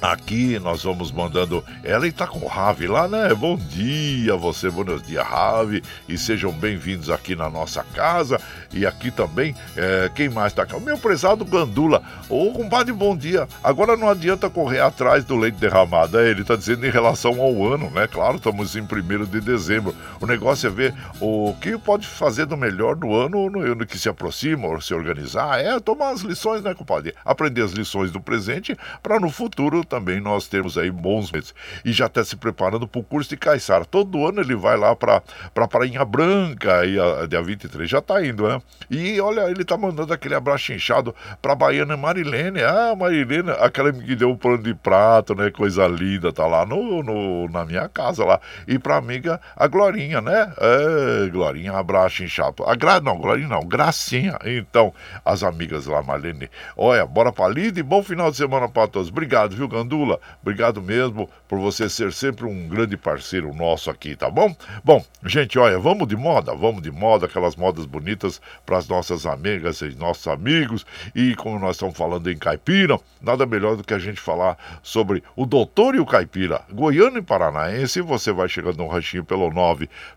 [0.00, 3.34] Aqui nós vamos mandando ela e tá com o Ravi lá, né?
[3.34, 8.40] Bom dia você, bons dias, Ravi, e sejam bem-vindos aqui na nossa casa.
[8.72, 10.76] E aqui também, é, quem mais tá aqui?
[10.76, 12.00] O meu prezado Gandula.
[12.28, 13.48] Ô, compadre, bom dia.
[13.62, 16.16] Agora não adianta correr atrás do leite derramado.
[16.20, 18.06] É, ele tá dizendo em relação ao ano, né?
[18.06, 19.96] Claro, estamos em 1 de dezembro.
[20.20, 23.98] O negócio é ver o que pode fazer do melhor do ano no ano que
[23.98, 25.58] se aproxima, ou se organizar.
[25.58, 27.14] É, tomar as lições, né, compadre?
[27.24, 31.54] Aprender as lições do presente para no futuro também nós temos aí bons meses.
[31.84, 33.84] E já está se preparando para o curso de Caiçara.
[33.84, 35.22] Todo ano ele vai lá para
[35.56, 38.60] a Prainha Branca, aí, a, dia 23, já está indo, né?
[38.90, 42.62] E olha, ele está mandando aquele abraço inchado para a Baiana Marilene.
[42.62, 45.50] Ah, Marilene, aquela que deu o um de prato, né?
[45.50, 48.40] Coisa linda, tá lá no, no, na minha casa lá.
[48.66, 50.52] E para amiga, a Glorinha, né?
[50.58, 52.64] É, Glorinha, abraço inchado.
[52.64, 53.00] A Gra...
[53.00, 54.38] Não, Glorinha não, Gracinha.
[54.44, 54.92] Então,
[55.24, 56.50] as amigas lá, Marilene.
[56.76, 59.08] Olha, bora para lida e bom final de semana para todos.
[59.08, 60.18] Obrigado, viu, Candula.
[60.42, 64.52] Obrigado mesmo por você ser sempre um grande parceiro nosso aqui, tá bom?
[64.84, 69.24] Bom, gente, olha, vamos de moda, vamos de moda, aquelas modas bonitas para as nossas
[69.24, 70.84] amigas e nossos amigos.
[71.14, 75.22] E como nós estamos falando em caipira, nada melhor do que a gente falar sobre
[75.36, 78.00] o doutor e o caipira, goiano e paranaense.
[78.00, 79.48] Você vai chegando no ranchinho pelo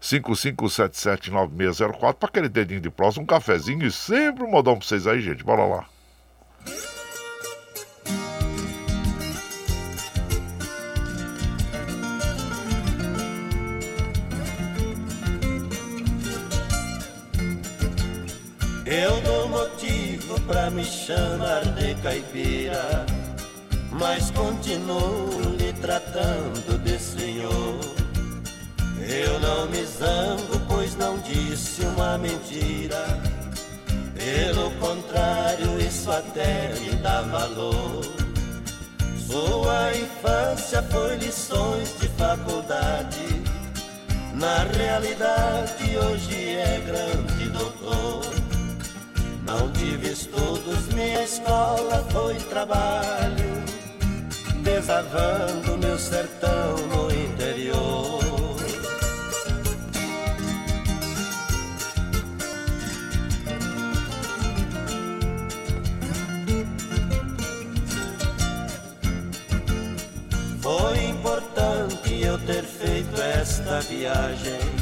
[0.01, 5.21] 955779604 para aquele dedinho de próximo, um cafezinho e sempre um modão para vocês aí,
[5.21, 5.43] gente.
[5.43, 5.85] Bora lá.
[18.91, 23.05] Eu dou motivo pra me chamar de caipira,
[23.89, 27.79] mas continuo lhe tratando de senhor.
[28.99, 33.17] Eu não me zango, pois não disse uma mentira.
[34.13, 38.01] Pelo contrário, isso até me dá valor.
[39.25, 43.41] Sua infância foi lições de faculdade.
[44.33, 48.40] Na realidade, hoje é grande doutor.
[49.51, 53.63] Não tive estudos, minha escola foi trabalho,
[54.63, 58.21] desavando meu sertão no interior.
[70.61, 74.80] Foi importante eu ter feito esta viagem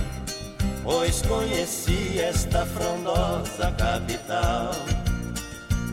[0.90, 4.72] pois conheci esta frondosa capital.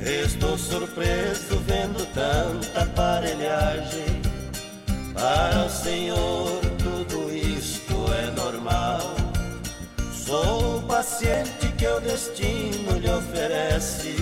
[0.00, 4.22] Estou surpreso vendo tanta aparelhagem.
[5.12, 9.02] Para o Senhor tudo isto é normal.
[10.14, 14.16] Sou o paciente que o destino lhe oferece.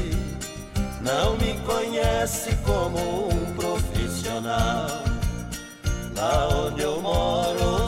[1.01, 4.89] Não me conhece como um profissional.
[6.16, 7.84] Lá onde eu moro,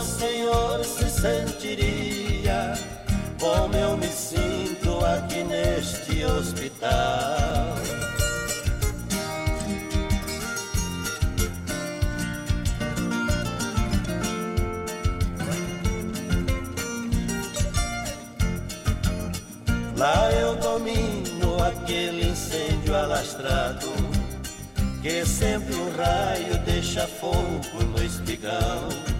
[3.47, 7.77] como eu me sinto aqui neste hospital.
[19.97, 23.89] Lá eu domino aquele incêndio alastrado
[25.01, 29.16] Que sempre um raio deixa fogo no espigão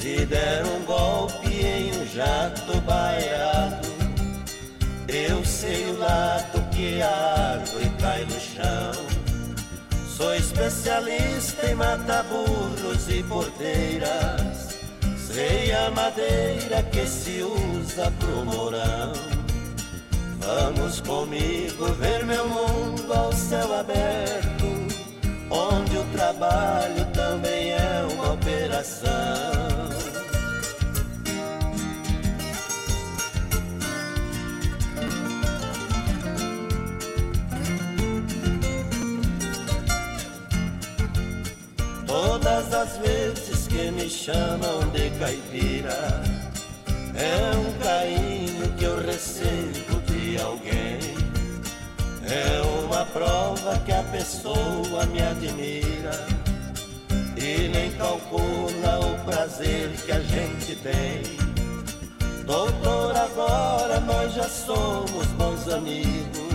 [0.00, 3.88] se der um golpe em um jato baiado,
[5.08, 8.92] eu sei o lado que a árvore cai no chão.
[10.16, 14.78] Sou especialista em matar burros e porteiras.
[15.16, 19.12] Sei a madeira que se usa pro morão.
[20.38, 24.64] Vamos comigo ver meu mundo ao céu aberto,
[25.50, 29.47] onde o trabalho também é uma operação.
[43.92, 46.22] Me chamam de caipira,
[47.14, 50.98] é um carinho que eu recebo de alguém.
[52.24, 56.26] É uma prova que a pessoa me admira
[57.36, 61.22] e nem calcula o prazer que a gente tem.
[62.44, 66.48] Doutor, agora nós já somos bons amigos.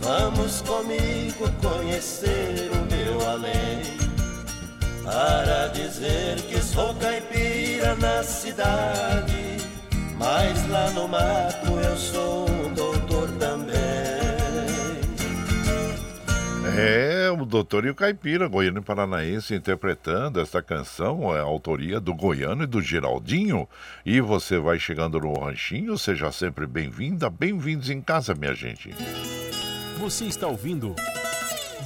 [0.00, 4.07] Vamos comigo conhecer o meu além
[5.10, 9.56] para dizer que sou caipira na cidade,
[10.18, 13.78] mas lá no mato eu sou um doutor também.
[16.76, 21.98] É, o Doutor e o Caipira, goiano e paranaense, interpretando esta canção, é a autoria
[21.98, 23.68] do Goiano e do Geraldinho.
[24.06, 28.94] E você vai chegando no ranchinho, seja sempre bem-vinda, bem-vindos em casa, minha gente.
[29.98, 30.94] Você está ouvindo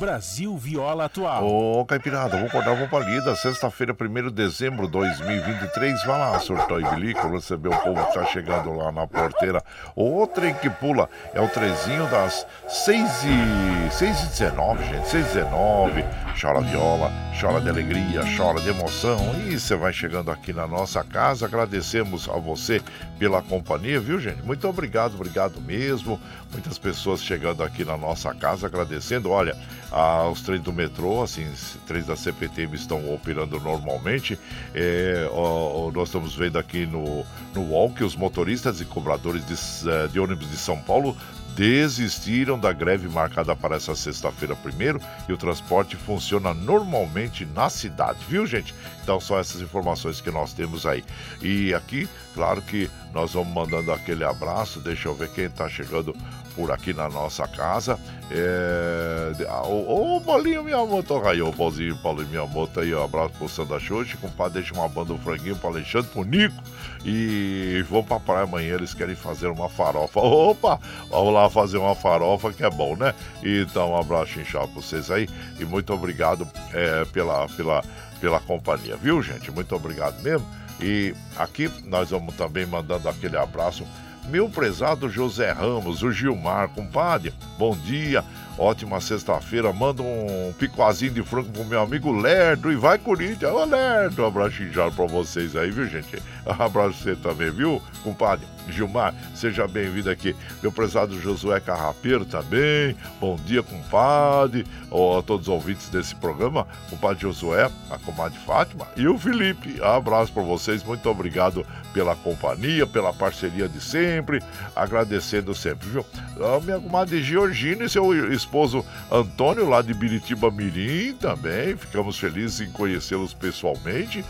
[0.03, 1.47] Brasil Viola Atual.
[1.47, 3.37] Ô, Caipirada, vou acordar, vou pra lida.
[3.37, 6.05] Sexta-feira, 1 de dezembro de 2023.
[6.05, 9.63] Vai lá, surtou e bilico, receber o povo que tá chegando lá na porteira.
[9.95, 15.09] O trem que pula é o trezinho das 6 e, 6 e 19, gente.
[15.09, 16.05] 6 e 19.
[16.41, 19.19] Chora viola, chora de alegria, chora de emoção.
[19.47, 21.47] E você vai chegando aqui na nossa casa.
[21.47, 22.83] Agradecemos a você
[23.21, 24.43] pela companhia, viu, gente?
[24.43, 26.21] Muito obrigado, obrigado mesmo.
[26.51, 29.31] Muitas pessoas chegando aqui na nossa casa agradecendo.
[29.31, 29.57] Olha,
[29.93, 31.47] ah, os trens do metrô, assim,
[31.87, 34.39] trens da CPTM estão operando normalmente.
[34.75, 37.25] É, ó, nós estamos vendo aqui no,
[37.55, 39.55] no UOL que os motoristas e cobradores de,
[39.89, 41.17] eh, de ônibus de São Paulo
[41.55, 48.19] desistiram da greve marcada para essa sexta-feira primeiro e o transporte funciona normalmente na cidade,
[48.29, 48.75] viu, gente?
[49.03, 51.05] Então, são essas informações que nós temos aí.
[51.41, 54.81] E aqui, claro que nós vamos mandando aquele abraço.
[54.81, 56.17] Deixa eu ver quem está chegando
[56.55, 57.99] por aqui na nossa casa.
[58.31, 59.33] É...
[59.65, 64.17] Ô, ô, Paulinho Miyamoto, aí, ô Paulinho, Paulinho Miyamoto aí, um abraço pro Sandra Xuxa,
[64.21, 66.63] compadre, deixa uma banda do franguinho pro Alexandre, pro Nico,
[67.05, 70.21] e vão pra praia amanhã, eles querem fazer uma farofa.
[70.21, 70.81] Opa,
[71.11, 73.15] vamos lá fazer uma farofa que é bom, né?
[73.43, 75.29] Então, um abraço inchado pra vocês aí,
[75.59, 77.83] e muito obrigado é, pela, pela,
[78.21, 79.51] pela companhia, viu, gente?
[79.51, 80.47] Muito obrigado mesmo.
[80.81, 83.87] E aqui nós vamos também mandando aquele abraço
[84.29, 88.25] meu prezado José Ramos, o Gilmar, compadre, bom dia,
[88.57, 89.73] ótima sexta-feira.
[89.73, 93.53] Manda um picoazinho de frango pro meu amigo Lerdo e vai Corinthians.
[93.53, 96.23] Ô Lerdo, um abraço inchado pra vocês aí, viu gente?
[96.47, 98.47] Abraço você também, viu, compadre?
[98.69, 100.35] Gilmar, seja bem-vindo aqui.
[100.63, 102.97] Meu prezado Josué Carrapeiro também.
[103.21, 104.67] Bom dia, compadre.
[104.91, 106.67] Oh, a todos os ouvintes desse programa.
[106.91, 109.81] Compadre Josué, a comadre Fátima e o Felipe.
[109.83, 110.83] Abraço para vocês.
[110.85, 114.43] Muito obrigado pela companhia, pela parceria de sempre.
[114.75, 116.07] Agradecendo sempre, viu?
[116.41, 121.77] A minha comadre Georgina e seu esposo Antônio, lá de Biritiba Mirim, também.
[121.77, 124.25] Ficamos felizes em conhecê-los pessoalmente.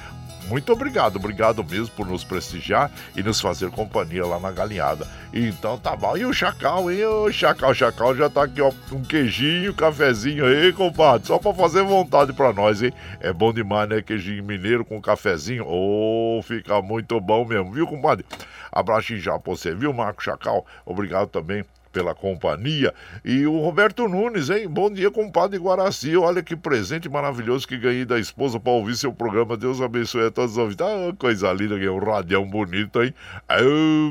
[0.53, 5.09] Muito obrigado, obrigado mesmo por nos prestigiar e nos fazer companhia lá na galinhada.
[5.33, 6.15] Então tá bom.
[6.15, 7.07] E o Chacal, hein?
[7.07, 11.27] O Chacal, Chacal já tá aqui, ó, um queijinho, cafezinho aí, compadre.
[11.27, 12.93] Só pra fazer vontade pra nós, hein?
[13.21, 14.03] É bom demais, né?
[14.03, 15.65] Queijinho mineiro com cafezinho.
[15.67, 18.27] Ô, oh, fica muito bom mesmo, viu, compadre?
[18.71, 20.67] Abraço já pra você, viu, Marco Chacal?
[20.85, 22.93] Obrigado também pela companhia.
[23.25, 24.67] E o Roberto Nunes, hein?
[24.67, 26.17] Bom dia, compadre Guaraci.
[26.17, 29.57] Olha que presente maravilhoso que ganhei da esposa para ouvir seu programa.
[29.57, 30.85] Deus abençoe a todos os ouvintes.
[30.85, 33.15] Ah, coisa linda, é um radião bonito, hein?
[33.49, 33.59] Ah,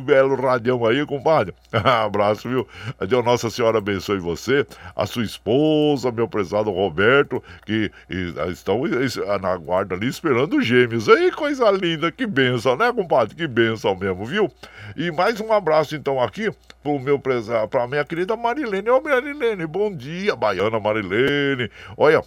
[0.06, 1.54] belo radião aí, compadre.
[1.74, 2.68] Abraço, viu?
[3.08, 4.66] Deus Nossa Senhora abençoe você,
[4.96, 8.84] a sua esposa, meu prezado Roberto, que e, estão
[9.42, 11.10] na guarda ali esperando gêmeos.
[11.10, 13.36] Aí, coisa linda, que benção, né, compadre?
[13.36, 14.52] Que benção mesmo, viu?
[14.96, 16.52] E mais um abraço, então, aqui
[16.84, 18.90] pro meu prezado para minha querida Marilene.
[18.90, 21.72] Ô, Marilene, bom dia, baiana Marilene.
[21.98, 22.22] Olha,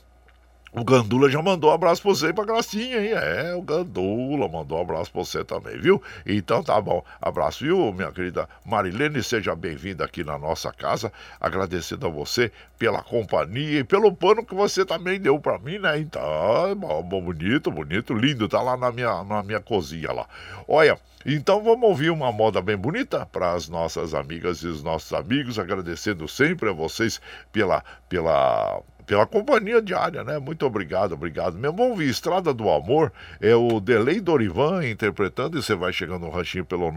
[0.76, 3.12] o Gandula já mandou um abraço pra você e pra Gracinha, hein?
[3.12, 6.02] É, o Gandula mandou um abraço pra você também, viu?
[6.26, 7.04] Então tá bom.
[7.22, 9.22] Abraço, viu, minha querida Marilene?
[9.22, 11.12] Seja bem-vinda aqui na nossa casa.
[11.40, 15.96] Agradecendo a você pela companhia e pelo pano que você também deu pra mim, né?
[15.96, 18.48] Então, bonito, bonito, lindo.
[18.48, 20.26] Tá lá na minha, na minha cozinha lá.
[20.66, 20.98] Olha.
[21.26, 25.58] Então vamos ouvir uma moda bem bonita para as nossas amigas e os nossos amigos,
[25.58, 27.18] agradecendo sempre a vocês
[27.50, 30.38] pela, pela pela companhia diária, né?
[30.38, 31.82] Muito obrigado, obrigado mesmo.
[31.82, 36.64] Ouvir Estrada do Amor, é o Delay Dorivan interpretando, e você vai chegando no ranchinho
[36.64, 36.90] pelo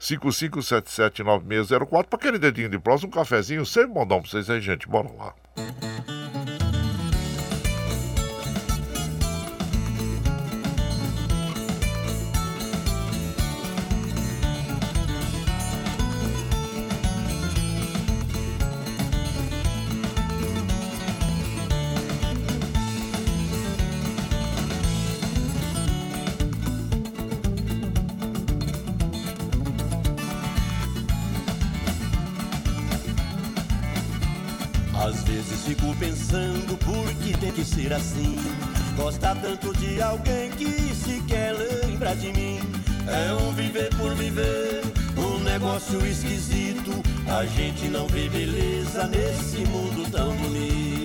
[0.00, 4.88] 955779604 para aquele dedinho de próximo, um cafezinho, sempre bom para vocês aí, gente.
[4.88, 5.34] Bora lá.
[37.86, 38.36] Ser assim.
[38.96, 42.58] Gosta tanto de alguém que sequer lembra de mim.
[43.06, 44.82] É um viver por viver,
[45.16, 47.02] um negócio esquisito.
[47.28, 50.95] A gente não vê beleza nesse mundo tão bonito.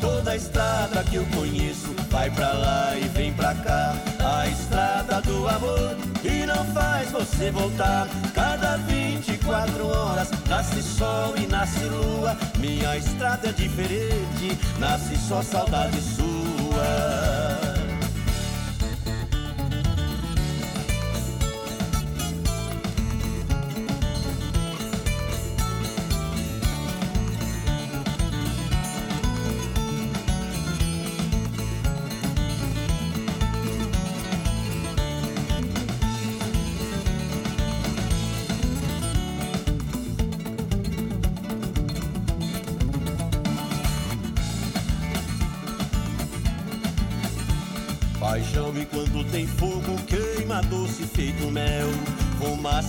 [0.00, 3.94] Toda a estrada que eu conheço vai pra lá e vem pra cá.
[4.18, 8.08] A estrada do amor e não faz você voltar.
[8.34, 12.36] Cada 24 horas nasce sol e nasce lua.
[12.58, 17.37] Minha estrada é diferente, nasce só saudade sua.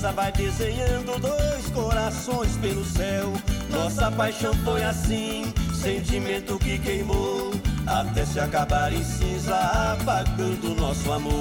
[0.01, 3.31] Vai desenhando dois corações pelo céu.
[3.69, 7.51] Nossa paixão foi assim, sentimento que queimou,
[7.85, 11.31] até se acabar em cinza, apagando nosso amor.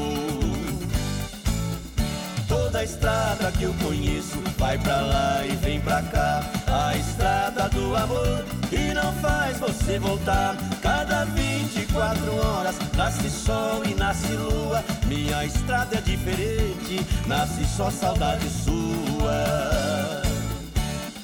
[2.47, 6.58] Toda estrada que eu conheço vai pra lá e vem pra cá.
[6.71, 10.57] A estrada do amor que não faz você voltar.
[10.83, 14.85] Cada 24 horas nasce sol e nasce lua.
[15.07, 20.23] Minha estrada é diferente, nasce só saudade sua.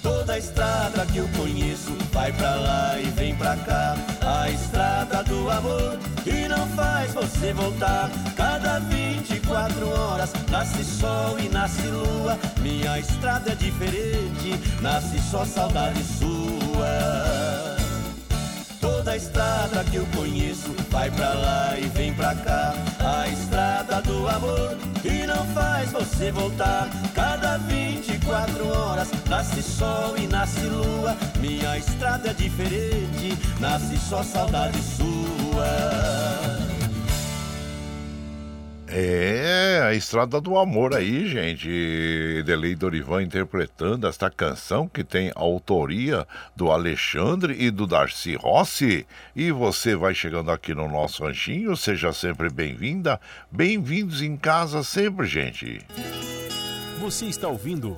[0.03, 3.97] Toda estrada que eu conheço vai pra lá e vem pra cá.
[4.23, 8.11] A estrada do amor que não faz você voltar.
[8.35, 12.39] Cada 24 horas nasce sol e nasce lua.
[12.61, 17.77] Minha estrada é diferente, nasce só saudade sua.
[18.81, 22.75] Toda estrada que eu conheço vai pra lá e vem pra cá.
[23.01, 26.89] A estrada do amor que não faz você voltar.
[27.15, 31.17] Cada 24 horas nasce sol e nasce lua.
[31.39, 36.44] Minha estrada é diferente, nasce só saudade sua.
[38.97, 41.69] É, a Estrada do Amor aí, gente.
[42.47, 46.25] Delei Dorivan interpretando esta canção que tem autoria
[46.55, 49.05] do Alexandre e do Darcy Rossi.
[49.35, 53.21] E você vai chegando aqui no nosso ranchinho, seja sempre bem-vinda.
[53.51, 55.81] Bem-vindos em casa sempre, gente.
[57.01, 57.97] Você está ouvindo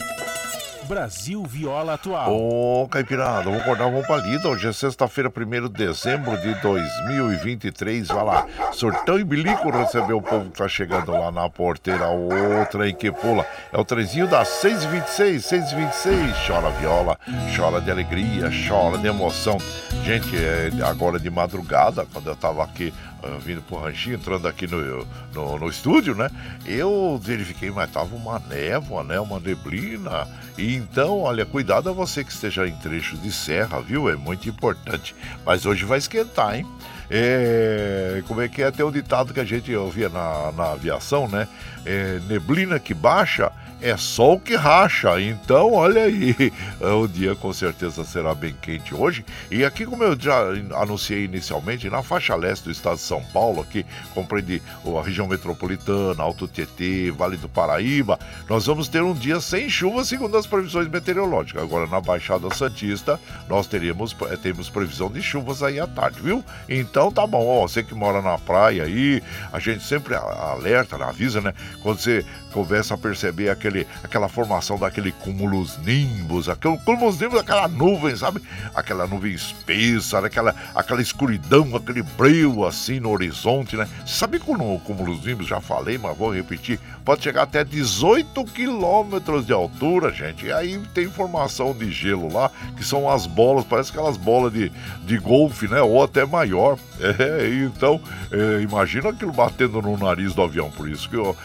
[0.87, 2.33] Brasil Viola Atual.
[2.33, 4.49] Ô, Caipirada, vamos acordar, vamos pra lida.
[4.49, 8.09] Hoje é sexta-feira, 1 de dezembro de 2023.
[8.09, 12.07] Vai lá, Surtão e Bilico recebeu o povo que tá chegando lá na porteira.
[12.07, 13.45] Outra em que pula.
[13.73, 16.47] É o trezinho das 6h26, 6h26.
[16.47, 17.19] Chora viola,
[17.57, 19.59] chora de alegria, chora de emoção.
[20.05, 22.95] Gente, é agora de madrugada, quando eu tava aqui
[23.41, 26.31] vindo pro ranchinho, entrando aqui no, no, no, estúdio, né?
[26.65, 29.19] Eu verifiquei, mas tava uma névoa, né?
[29.19, 30.29] Uma neblina.
[30.57, 34.09] E então, olha, cuidado a você que esteja em trecho de serra, viu?
[34.09, 35.15] É muito importante.
[35.45, 36.67] Mas hoje vai esquentar, hein?
[37.09, 41.29] É, como é que é até o ditado que a gente ouvia na, na aviação,
[41.29, 41.47] né?
[41.87, 45.21] É, neblina que baixa é sol que racha.
[45.21, 46.35] Então, olha aí,
[46.81, 49.25] o dia com certeza será bem quente hoje.
[49.51, 50.41] E aqui, como eu já
[50.75, 53.85] anunciei inicialmente, na faixa leste do estado de São Paulo, aqui
[54.15, 58.19] compreende a região metropolitana, Alto Tietê, Vale do Paraíba,
[58.49, 61.63] nós vamos ter um dia sem chuva, segundo as previsões meteorológicas.
[61.63, 66.45] Agora, na Baixada Santista, nós teríamos eh, temos previsão de chuvas aí à tarde, viu?
[66.69, 69.23] Então, tá bom, ó, você que mora na praia aí,
[69.53, 71.53] a gente sempre alerta, avisa, né?
[71.83, 77.69] Quando você começa a perceber aquele, aquela formação daquele cúmulos nimbus, aquele cúmulos nimbus, aquela
[77.69, 78.41] nuvem, sabe?
[78.75, 83.87] Aquela nuvem espessa, aquela, aquela escuridão, aquele brilho assim no horizonte, né?
[84.07, 89.47] Sabe que o cúmulos nimbus, já falei, mas vou repetir, pode chegar até 18 quilômetros
[89.47, 90.47] de altura, gente.
[90.47, 94.73] E aí tem formação de gelo lá, que são as bolas, parece aquelas bolas de,
[95.05, 95.81] de golfe, né?
[95.83, 96.79] Ou até maior.
[97.17, 98.01] É, então,
[98.31, 100.71] é, imagina aquilo batendo no nariz do avião.
[100.71, 101.37] Por isso que o,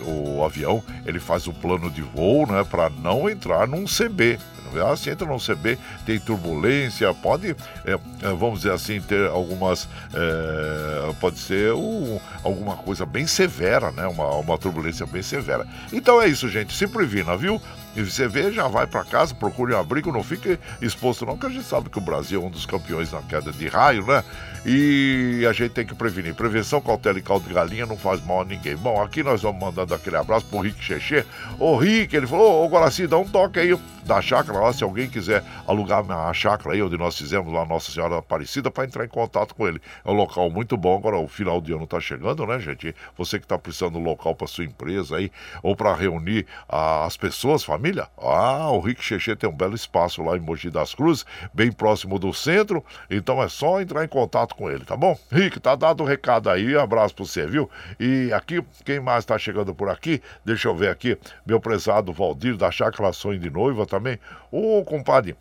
[0.00, 2.64] o, o avião ele faz o plano de voo, né?
[2.64, 4.38] Para não entrar num CB.
[4.78, 7.96] Ah, se entra no CB, tem turbulência, pode, é,
[8.38, 9.88] vamos dizer assim, ter algumas.
[10.14, 14.06] É, pode ser um, alguma coisa bem severa, né?
[14.06, 15.66] Uma, uma turbulência bem severa.
[15.92, 16.72] Então é isso, gente.
[16.72, 17.60] Se previna, viu?
[17.96, 21.46] E você vê, já vai para casa, procure um abrigo, não fique exposto não, que
[21.46, 24.22] a gente sabe que o Brasil é um dos campeões na queda de raio, né?
[24.64, 26.34] E a gente tem que prevenir.
[26.34, 28.76] Prevenção, cautela e caldo de galinha não faz mal a ninguém.
[28.76, 31.24] Bom, aqui nós vamos mandando aquele abraço pro Rick Cheche.
[31.58, 33.74] Ô Rick, ele falou, ô Guaraci, dá um toque aí
[34.04, 37.92] da chácara lá, se alguém quiser alugar a chácara aí, onde nós fizemos lá Nossa
[37.92, 39.80] Senhora Aparecida, para entrar em contato com ele.
[40.04, 42.94] É um local muito bom, agora o final de ano tá chegando, né, gente?
[43.16, 45.30] Você que tá precisando de um local para sua empresa aí,
[45.62, 47.79] ou para reunir ah, as pessoas, família,
[48.18, 52.18] ah, o Rick Cheche tem um belo espaço lá em Mogi das Cruzes, bem próximo
[52.18, 55.18] do centro, então é só entrar em contato com ele, tá bom?
[55.30, 57.70] Rick, tá dado o recado aí, um abraço pra você, viu?
[57.98, 62.56] E aqui, quem mais tá chegando por aqui, deixa eu ver aqui, meu prezado Valdir
[62.56, 64.18] da Chácara Sonho de Noiva também.
[64.50, 65.36] Ô, compadre,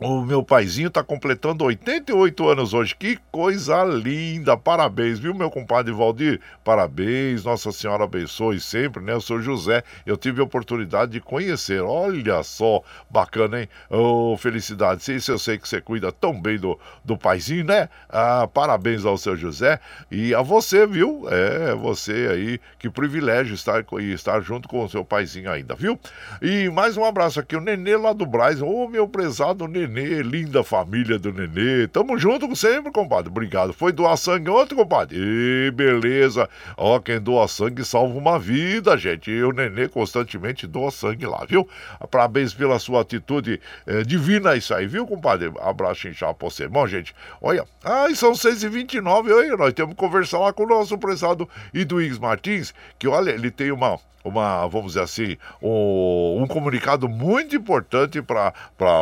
[0.00, 2.94] o meu paizinho está completando 88 anos hoje.
[2.94, 4.56] Que coisa linda!
[4.56, 6.40] Parabéns, viu, meu compadre Valdir?
[6.62, 9.12] Parabéns, Nossa Senhora abençoe sempre, né?
[9.12, 11.82] Eu sou José, eu tive a oportunidade de conhecer.
[11.82, 12.80] Olha só,
[13.10, 13.68] bacana, hein?
[13.90, 15.12] Oh, felicidade.
[15.12, 17.88] Isso eu sei que você cuida tão bem do, do paizinho, né?
[18.08, 19.80] Ah, parabéns ao seu José
[20.12, 21.26] e a você, viu?
[21.28, 25.98] É, você aí, que privilégio estar, estar junto com o seu paizinho ainda, viu?
[26.40, 28.62] E mais um abraço aqui, o Nenê lá do Braz.
[28.62, 31.88] Ô, oh, meu prezado Nenê Nenê, linda família do Nenê.
[31.88, 33.30] Tamo junto sempre, compadre.
[33.30, 33.72] Obrigado.
[33.72, 35.16] Foi doar sangue ontem, compadre?
[35.18, 36.48] E beleza.
[36.76, 39.30] Ó, quem doa sangue salva uma vida, gente.
[39.30, 41.68] E o Nenê constantemente doa sangue lá, viu?
[42.10, 45.50] Parabéns pela sua atitude é, divina isso aí, viu, compadre?
[45.60, 46.68] Abraço inchado pra você.
[46.68, 47.64] Bom, gente, olha.
[47.82, 49.32] Ai, são 6h29.
[49.32, 53.50] Olha, nós temos que conversar lá com o nosso prezado Iduígues Martins, que olha, ele
[53.50, 58.52] tem uma uma, vamos dizer assim, um, um comunicado muito importante para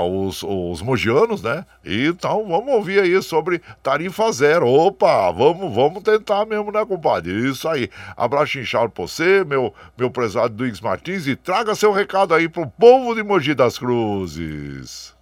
[0.02, 1.64] os, os mogianos, né?
[1.84, 4.68] Então vamos ouvir aí sobre tarifa zero.
[4.68, 7.32] Opa, vamos, vamos tentar mesmo, né, compadre?
[7.48, 7.90] Isso aí.
[8.16, 12.66] Abraço inchado pra você, meu, meu prezado Duígues Martins, e traga seu recado aí pro
[12.66, 15.14] povo de Mogi das Cruzes.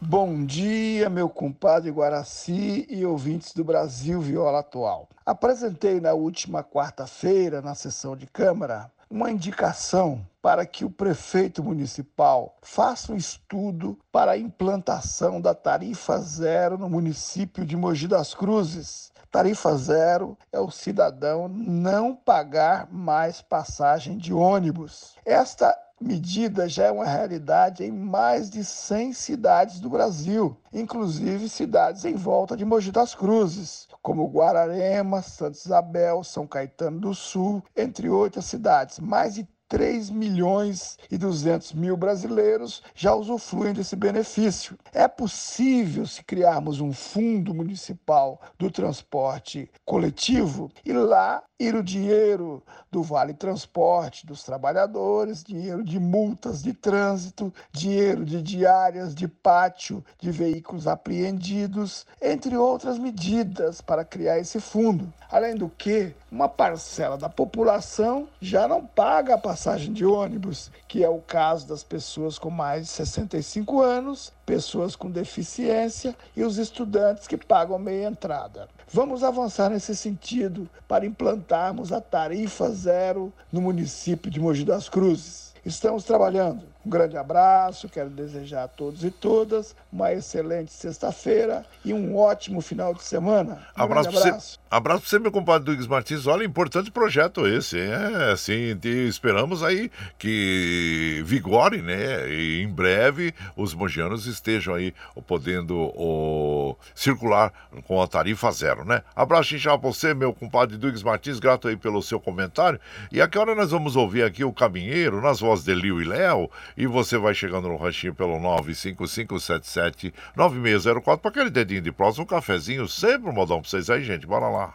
[0.00, 5.08] Bom dia, meu compadre Guaraci e ouvintes do Brasil Viola Atual.
[5.24, 12.56] Apresentei na última quarta-feira, na sessão de Câmara, uma indicação para que o prefeito municipal
[12.60, 19.12] faça um estudo para a implantação da tarifa zero no município de Mogi das Cruzes.
[19.30, 25.14] Tarifa zero é o cidadão não pagar mais passagem de ônibus.
[25.24, 32.04] Esta medida já é uma realidade em mais de 100 cidades do Brasil, inclusive cidades
[32.04, 38.10] em volta de Mogi das Cruzes, como Guararema, Santa Isabel, São Caetano do Sul, entre
[38.10, 38.98] outras cidades.
[38.98, 44.78] Mais de 3 milhões e 200 mil brasileiros já usufruem desse benefício.
[44.92, 52.62] É possível, se criarmos um fundo municipal do transporte coletivo, e lá ir o dinheiro
[52.90, 60.04] do Vale Transporte dos trabalhadores, dinheiro de multas de trânsito, dinheiro de diárias de pátio
[60.20, 65.12] de veículos apreendidos, entre outras medidas para criar esse fundo.
[65.30, 71.04] Além do que, uma parcela da população já não paga a passagem de ônibus, que
[71.04, 76.58] é o caso das pessoas com mais de 65 anos, pessoas com deficiência e os
[76.58, 78.68] estudantes que pagam meia entrada.
[78.92, 85.54] Vamos avançar nesse sentido para implantarmos a tarifa zero no município de Mogi das Cruzes.
[85.64, 86.73] Estamos trabalhando.
[86.84, 92.60] Um grande abraço, quero desejar a todos e todas uma excelente sexta-feira e um ótimo
[92.60, 93.66] final de semana.
[93.76, 94.58] Um abraço para você.
[94.70, 96.26] Abraço para você, meu compadre Douglas Martins.
[96.26, 97.78] Olha, importante projeto esse.
[97.78, 98.78] É assim,
[99.08, 102.28] esperamos aí que vigore, né?
[102.28, 104.92] E em breve os mogianos estejam aí
[105.26, 107.52] podendo o, circular
[107.86, 109.02] com a tarifa zero, né?
[109.16, 111.38] Abraço inchado para você, meu compadre Douglas Martins.
[111.38, 112.78] Grato aí pelo seu comentário.
[113.10, 116.04] E a que hora nós vamos ouvir aqui o Caminheiro, nas vozes de Lio e
[116.04, 116.50] Léo.
[116.76, 122.88] E você vai chegando no ranchinho pelo 955779604 para aquele dedinho de próximo, um cafezinho,
[122.88, 124.26] sempre um modão para vocês aí, gente.
[124.26, 124.74] Bora lá.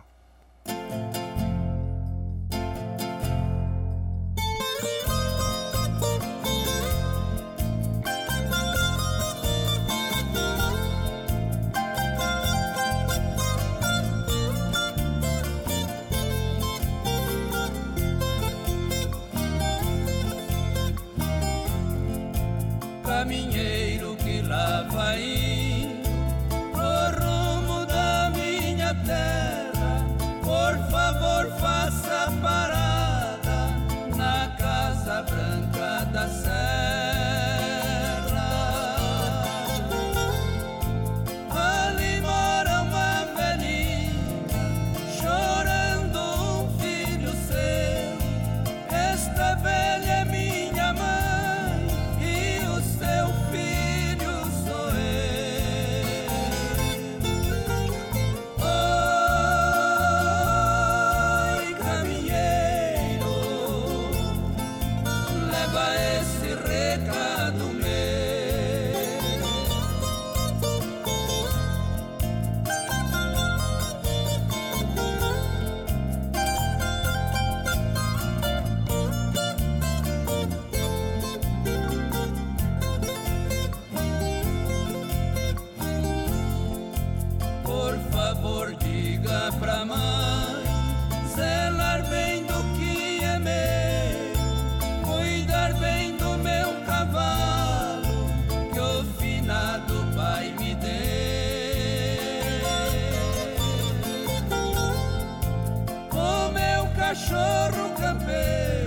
[107.09, 108.78] cachorro campeiro.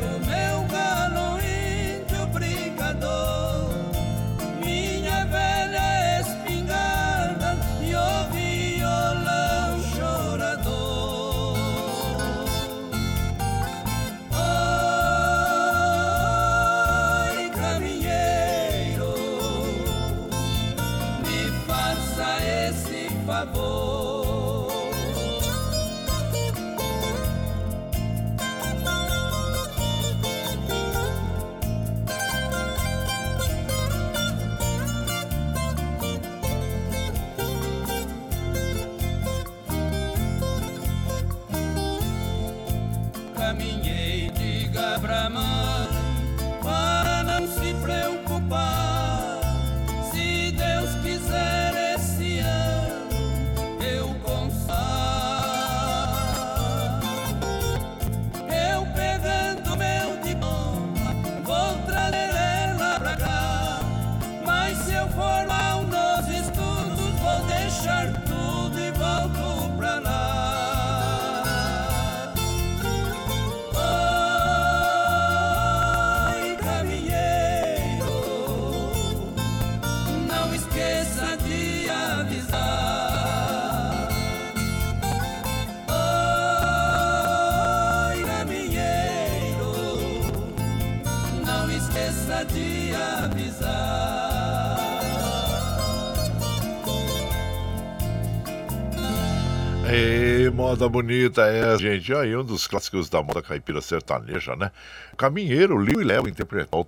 [100.72, 104.70] Moda bonita é, gente, aí um dos clássicos da moda caipira sertaneja, né?
[105.18, 106.86] Caminheiro, Liu e Léo interpretou.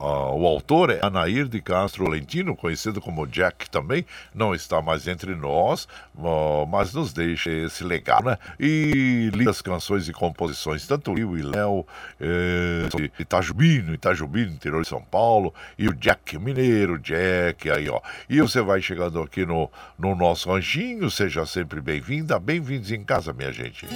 [0.00, 4.04] O autor é Anair de Castro Lentino, conhecido como Jack também,
[4.34, 5.86] não está mais entre nós,
[6.18, 8.38] ah, mas nos deixa esse legado, né?
[8.58, 11.86] E lindas canções e composições, tanto Liu e Léo,
[12.20, 12.88] eh,
[13.18, 18.00] Itajubino, Itajubino, interior de São Paulo, e o Jack Mineiro, Jack, aí ó.
[18.28, 23.32] E você vai chegando aqui no, no nosso ranchinho, seja sempre bem-vinda, bem-vindos em casa,
[23.32, 23.86] minha gente.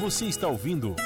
[0.00, 0.96] Você está ouvindo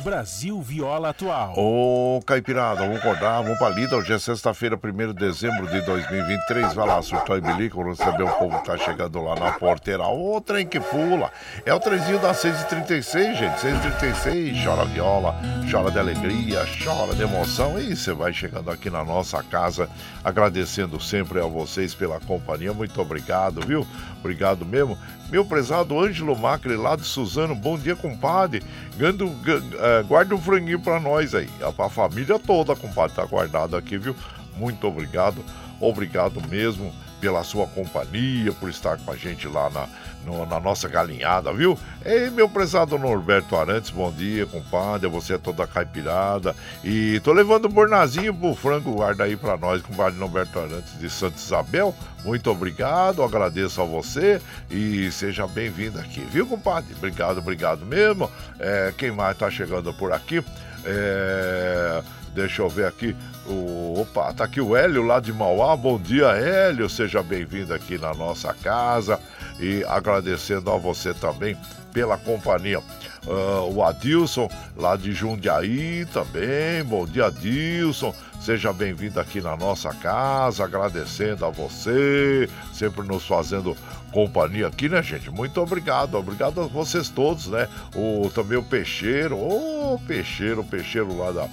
[0.00, 1.54] Brasil Viola Atual.
[1.56, 3.96] Ô, Caipirada, vamos acordar, vamos pra lida.
[3.96, 6.72] Hoje é sexta-feira, 1 de dezembro de 2023.
[6.74, 10.04] Vai lá, surtou e bilico, receber o povo que tá chegando lá na porteira.
[10.04, 11.30] Ô, trem que pula.
[11.64, 13.60] É o trenzinho das 6h36, gente.
[13.60, 15.34] 6h36, chora viola,
[15.70, 17.78] chora de alegria, chora de emoção.
[17.78, 19.88] E você vai chegando aqui na nossa casa,
[20.24, 22.72] agradecendo sempre a vocês pela companhia.
[22.72, 23.86] Muito obrigado, viu?
[24.18, 24.98] Obrigado mesmo.
[25.30, 28.62] Meu prezado Ângelo Macri, lá de Suzano, bom dia, compadre.
[28.96, 31.48] Gando, ga- eh, guarda um franguinho pra nós aí.
[31.62, 34.14] A, a família toda, compadre, tá guardado aqui, viu?
[34.56, 35.44] Muito obrigado.
[35.80, 39.86] Obrigado mesmo pela sua companhia, por estar com a gente lá na,
[40.24, 41.78] no- na nossa galinhada, viu?
[42.04, 45.08] Ei, meu prezado Norberto Arantes, bom dia, compadre.
[45.08, 46.54] Você é toda caipirada.
[46.82, 51.10] E tô levando um bornazinho pro frango, guarda aí pra nós, compadre Norberto Arantes de
[51.10, 51.94] Santa Isabel.
[52.24, 54.40] Muito obrigado, agradeço a você
[54.70, 56.94] e seja bem-vindo aqui, viu, compadre?
[56.96, 58.30] Obrigado, obrigado mesmo.
[58.58, 60.42] É, quem mais tá chegando por aqui?
[60.84, 62.02] É,
[62.34, 63.16] deixa eu ver aqui.
[63.46, 65.76] O, opa, tá aqui o Hélio lá de Mauá.
[65.76, 66.88] Bom dia, Hélio.
[66.88, 69.18] Seja bem-vindo aqui na nossa casa
[69.58, 71.56] e agradecendo a você também
[71.92, 72.80] pela companhia.
[73.26, 76.82] Ah, o Adilson, lá de Jundiaí também.
[76.84, 78.14] Bom dia, Adilson.
[78.40, 83.76] Seja bem-vindo aqui na nossa casa, agradecendo a você, sempre nos fazendo
[84.10, 85.30] companhia aqui, né, gente?
[85.30, 87.68] Muito obrigado, obrigado a vocês todos, né?
[87.94, 91.48] O, também o Peixeiro, ô Peixeiro, o Peixeiro lá da,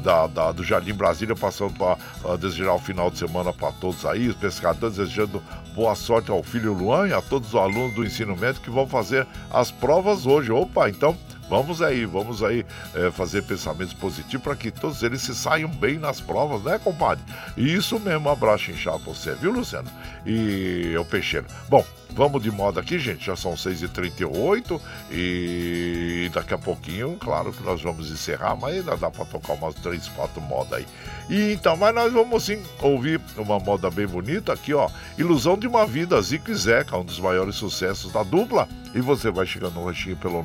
[0.00, 4.28] da, da- do Jardim Brasília, passando para desejar o final de semana para todos aí,
[4.28, 5.42] os pescadores desejando
[5.74, 8.86] boa sorte ao filho Luan e a todos os alunos do ensino médio que vão
[8.86, 10.50] fazer as provas hoje.
[10.52, 11.16] Opa, então
[11.48, 12.64] Vamos aí, vamos aí
[12.94, 17.22] eh, fazer pensamentos positivos para que todos eles se saiam bem nas provas, né, compadre?
[17.58, 19.90] Isso mesmo, abraço inchado pra você, viu, Luciano?
[20.24, 21.44] E o Peixeiro.
[21.68, 23.26] Bom, vamos de moda aqui, gente.
[23.26, 24.80] Já são 6h38
[25.10, 29.74] e daqui a pouquinho, claro que nós vamos encerrar, mas ainda dá para tocar umas
[29.76, 30.86] 3, 4 modas aí.
[31.28, 34.88] E então, mas nós vamos sim ouvir uma moda bem bonita aqui, ó.
[35.16, 38.68] Ilusão de uma Vida, Zico e Zeca, um dos maiores sucessos da dupla.
[38.94, 40.42] E você vai chegando no ranchinho pelo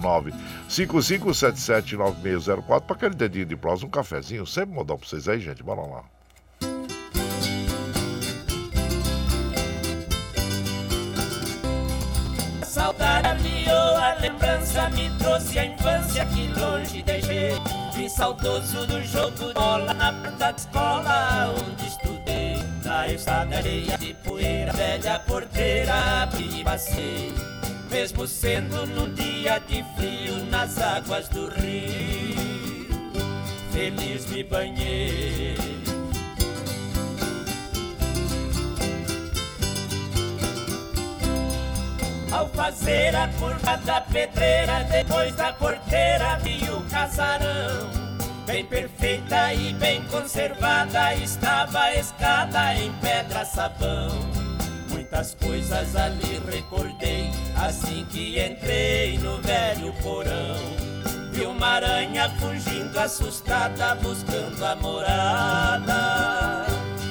[0.69, 4.45] 955779604 para aquele dedinho de prosa, um cafezinho.
[4.45, 5.63] Sempre modão pra vocês aí, gente.
[5.63, 6.16] Bora lá.
[12.77, 17.53] Saudade aliou, a lembrança me trouxe a infância que longe deixei.
[17.91, 22.63] Fui saudoso do jogo bola na porta da escola onde estudei.
[22.85, 27.33] Na estrada areia de poeira, velha porteira, abri e passei.
[27.89, 32.87] Mesmo sendo num dia de frio nas águas do rio,
[33.71, 35.86] feliz me banhei.
[42.31, 47.89] Ao fazer a curva da pedreira, depois da porteira vi o casarão.
[48.45, 54.09] Bem perfeita e bem conservada estava a escada em pedra sabão.
[54.89, 60.55] Muita Quantas coisas ali recordei assim que entrei no velho porão.
[61.31, 66.67] Vi uma aranha fugindo assustada, buscando a morada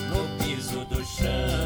[0.09, 1.66] no piso do chão.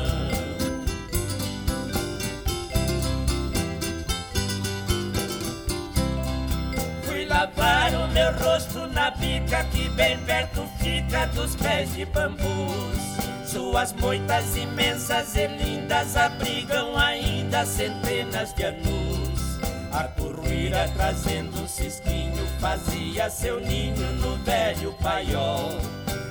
[7.41, 13.01] Lavar o meu rosto na bica que bem perto fica dos pés de bambus.
[13.47, 19.59] Suas moitas imensas e lindas abrigam ainda centenas de anos.
[19.91, 25.81] A curruíra trazendo um cisquinho fazia seu ninho no velho paiol.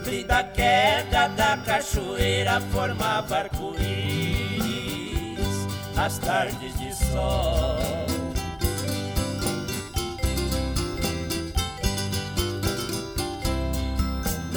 [0.05, 3.77] E da queda da cachoeira formava arco-íris
[5.95, 7.98] nas tardes de sol.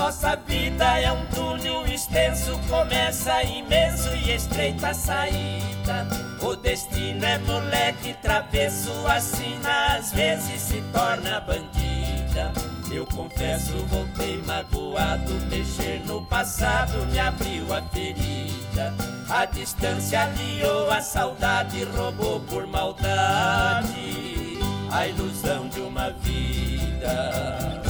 [0.03, 6.09] Nossa vida é um túnel extenso, começa imenso e estreita saída.
[6.41, 12.53] O destino é moleque travesso, assim às vezes se torna bandida.
[12.91, 18.93] Eu confesso, voltei magoado, mexer no passado me abriu a ferida.
[19.31, 24.59] A distância aliou a saudade, roubou por maldade
[24.91, 27.82] a ilusão de uma vida.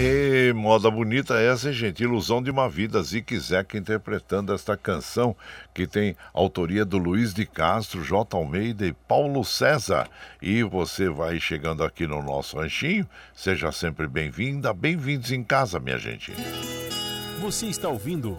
[0.00, 2.04] E moda bonita essa, hein, gente?
[2.04, 3.02] Ilusão de uma vida.
[3.02, 5.34] Zique Zeca interpretando esta canção
[5.74, 8.36] que tem autoria do Luiz de Castro, J.
[8.36, 10.08] Almeida e Paulo César.
[10.40, 13.08] E você vai chegando aqui no nosso ranchinho.
[13.34, 16.32] Seja sempre bem-vinda, bem-vindos em casa, minha gente.
[17.40, 18.36] Você está ouvindo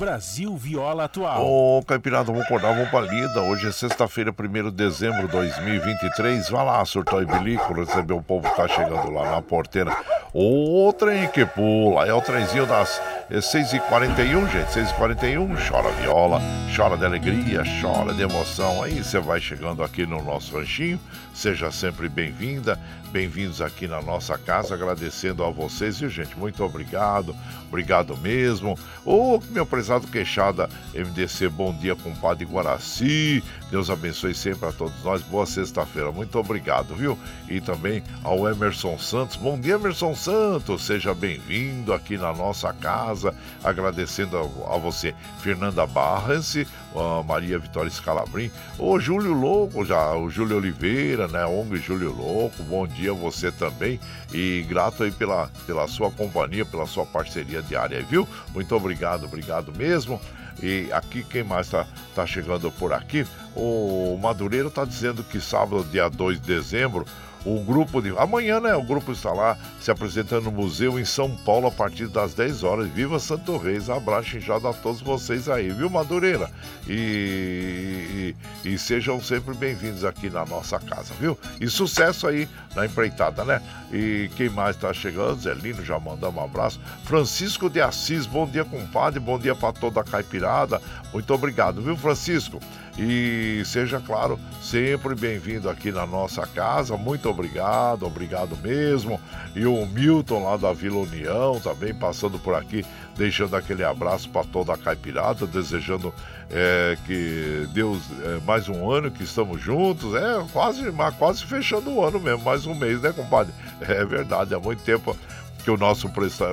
[0.00, 1.46] Brasil Viola Atual.
[1.46, 3.42] Ô, Caipirada, vamos acordar, vamos pra lida.
[3.42, 6.48] Hoje é sexta-feira, 1 de dezembro de 2023.
[6.48, 9.94] Vai lá, surtou e bilico, receber o povo que tá chegando lá na porteira.
[10.32, 12.98] O trem que pula, é o trenzinho das
[13.30, 15.68] 6h41, gente, 6h41.
[15.68, 16.40] Chora viola,
[16.74, 18.82] chora de alegria, chora de emoção.
[18.82, 20.98] Aí você vai chegando aqui no nosso ranchinho.
[21.34, 22.78] Seja sempre bem-vinda,
[23.12, 26.38] bem-vindos aqui na nossa casa, agradecendo a vocês, viu, gente?
[26.38, 27.36] Muito obrigado,
[27.70, 28.76] obrigado mesmo.
[29.06, 33.42] Ô, meu prezado queixada MDC, bom dia, compadre Guaraci.
[33.70, 35.22] Deus abençoe sempre a todos nós.
[35.22, 37.16] Boa sexta-feira, muito obrigado, viu?
[37.48, 39.36] E também ao Emerson Santos.
[39.36, 45.86] Bom dia, Emerson Santos, seja bem-vindo aqui na nossa casa, agradecendo a, a você, Fernanda
[45.86, 46.56] Barras,
[46.94, 51.46] a Maria Vitória Scalabrim, o Júlio Louco, já, o Júlio Oliveira, né?
[51.46, 54.00] ONG Júlio Louco, bom dia a você também
[54.32, 58.28] e grato aí pela, pela sua companhia, pela sua parceria diária, viu?
[58.54, 60.20] Muito obrigado, obrigado mesmo.
[60.62, 63.26] E aqui, quem mais está tá chegando por aqui?
[63.56, 67.06] O Madureiro está dizendo que sábado, dia 2 de dezembro,
[67.44, 68.10] o grupo de.
[68.18, 68.74] Amanhã, né?
[68.74, 72.62] O grupo está lá se apresentando no museu em São Paulo a partir das 10
[72.62, 72.88] horas.
[72.88, 73.88] Viva Santo Reis!
[73.88, 76.50] Abraço inchado a todos vocês aí, viu, Madureira?
[76.88, 78.34] E,
[78.64, 81.38] e, e sejam sempre bem-vindos aqui na nossa casa, viu?
[81.60, 83.62] E sucesso aí na empreitada, né?
[83.92, 85.40] E quem mais está chegando?
[85.40, 86.80] Zelino, já mandamos um abraço.
[87.04, 89.18] Francisco de Assis, bom dia, compadre.
[89.18, 90.80] Bom dia para toda a caipirada.
[91.12, 92.60] Muito obrigado, viu, Francisco?
[93.02, 96.98] E seja, claro, sempre bem-vindo aqui na nossa casa.
[96.98, 99.18] Muito obrigado, obrigado mesmo.
[99.56, 102.84] E o Milton lá da Vila União também passando por aqui,
[103.16, 106.12] deixando aquele abraço para toda a caipirada, desejando
[106.50, 110.14] é, que Deus, é, mais um ano que estamos juntos.
[110.14, 110.84] É quase,
[111.18, 113.54] quase fechando o ano mesmo, mais um mês, né, compadre?
[113.80, 115.16] É verdade, há muito tempo
[115.60, 116.08] que o nosso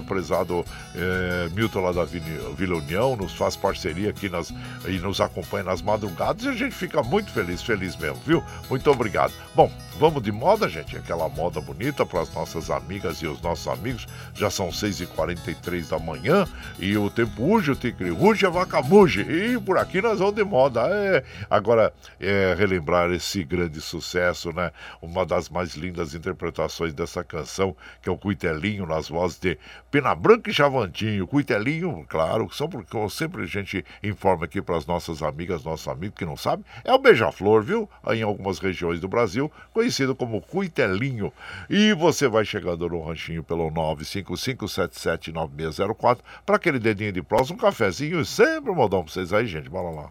[0.07, 0.65] prezado
[0.95, 4.53] é, Milton lá da Vila União nos faz parceria aqui nas,
[4.87, 8.43] e nos acompanha nas madrugadas e a gente fica muito feliz, feliz mesmo, viu?
[8.69, 9.33] Muito obrigado.
[9.55, 13.67] Bom, vamos de moda, gente, aquela moda bonita para as nossas amigas e os nossos
[13.67, 14.07] amigos.
[14.35, 16.45] Já são 6h43 da manhã
[16.79, 19.21] e o tempo urge, o tigre ruge, a vaca muge.
[19.21, 20.81] E por aqui nós vamos de moda.
[20.81, 21.23] É.
[21.49, 24.71] Agora, é, relembrar esse grande sucesso, né?
[25.01, 29.57] Uma das mais lindas interpretações dessa canção, que é o Cuitelinho, nas vozes de
[29.89, 31.25] Pena Branca e Chavantinho.
[31.25, 36.17] Cuitelinho, claro, são porque sempre a gente informa aqui para as nossas amigas, nossos amigos
[36.17, 37.89] que não sabem, é o beija-flor, viu?
[38.07, 39.51] Em algumas regiões do Brasil,
[40.15, 41.31] como Cuitelinho.
[41.69, 48.21] E você vai chegando no ranchinho pelo 955779604 para aquele dedinho de prosa, um cafezinho
[48.21, 49.69] e sempre um modão para vocês aí, gente.
[49.69, 50.09] Bora lá.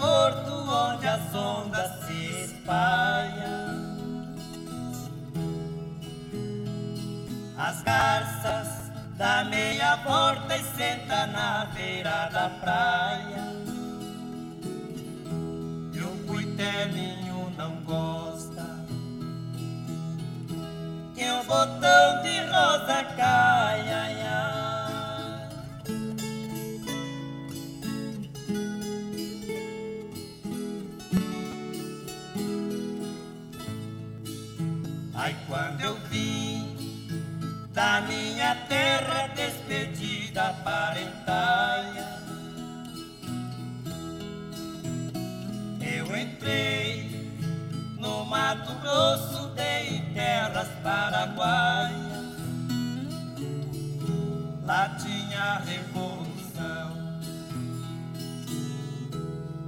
[0.00, 3.70] Porto onde as ondas se espalham.
[7.60, 13.44] as garças dá meia volta e senta na beira da praia.
[15.92, 18.66] E o cuitelinho não gosta
[21.14, 23.59] que o botão de rosa caia.
[35.30, 37.06] Ai, quando eu vim
[37.72, 42.18] da minha terra despedida parentaia.
[45.80, 47.32] Eu entrei
[48.00, 51.94] no Mato Grosso, dei terras paraguaias.
[54.64, 56.90] Lá tinha revolução.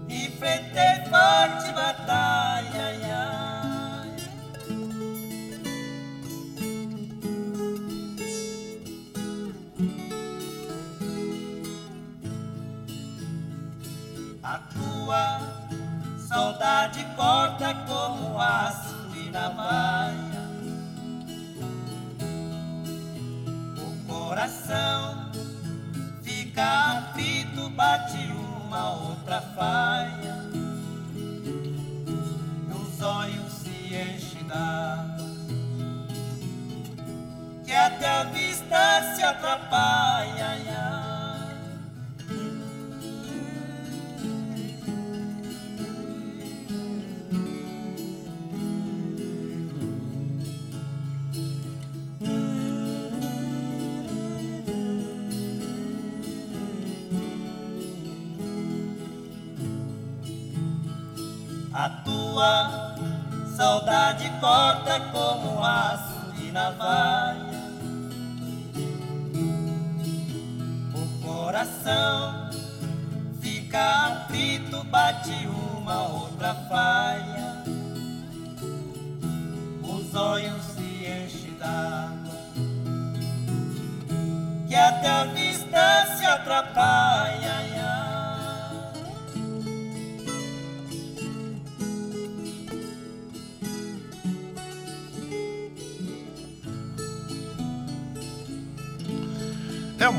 [0.08, 2.61] Enfrentei forte batalha.
[16.82, 20.31] Saudade corta como aço e navalha.
[20.31, 20.31] O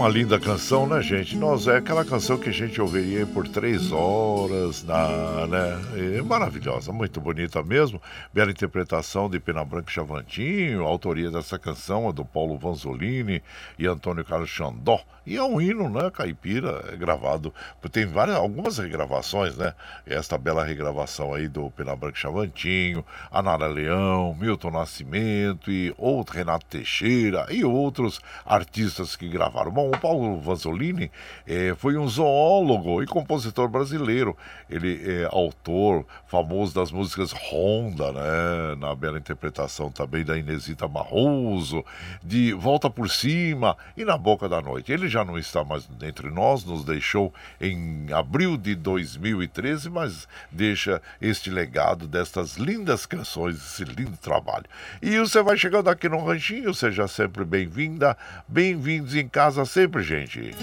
[0.03, 1.37] uma linda canção, né, gente?
[1.37, 6.17] Nós é aquela canção que a gente ouviria por três horas, na, né?
[6.17, 8.01] É maravilhosa, muito bonita mesmo.
[8.33, 10.83] Bela interpretação de Pena Branca e Chavantinho.
[10.83, 13.41] A autoria dessa canção é do Paulo Vanzolini
[13.79, 14.99] e Antônio Carlos Xandó.
[15.25, 17.53] E é um hino, né, caipira, é gravado.
[17.89, 19.73] Tem várias, algumas regravações, né?
[20.05, 26.35] Esta bela regravação aí do Pena Branca e Chavantinho, Anara Leão, Milton Nascimento e outro
[26.35, 29.71] Renato Teixeira e outros artistas que gravaram.
[29.71, 31.11] Bom, o Paulo Vanzolini
[31.47, 34.35] eh, foi um zoólogo e compositor brasileiro.
[34.69, 38.75] Ele é autor famoso das músicas Honda, né?
[38.79, 41.85] Na bela interpretação também da Inesita Barroso,
[42.23, 44.91] de Volta por Cima e Na Boca da Noite.
[44.91, 51.01] Ele já não está mais entre nós, nos deixou em abril de 2013, mas deixa
[51.21, 54.65] este legado destas lindas canções, esse lindo trabalho.
[55.01, 58.17] E você vai chegando aqui no Ranchinho, seja sempre bem-vinda,
[58.47, 60.55] bem-vindos em casa sempre, gente.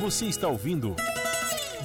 [0.00, 0.96] Você está ouvindo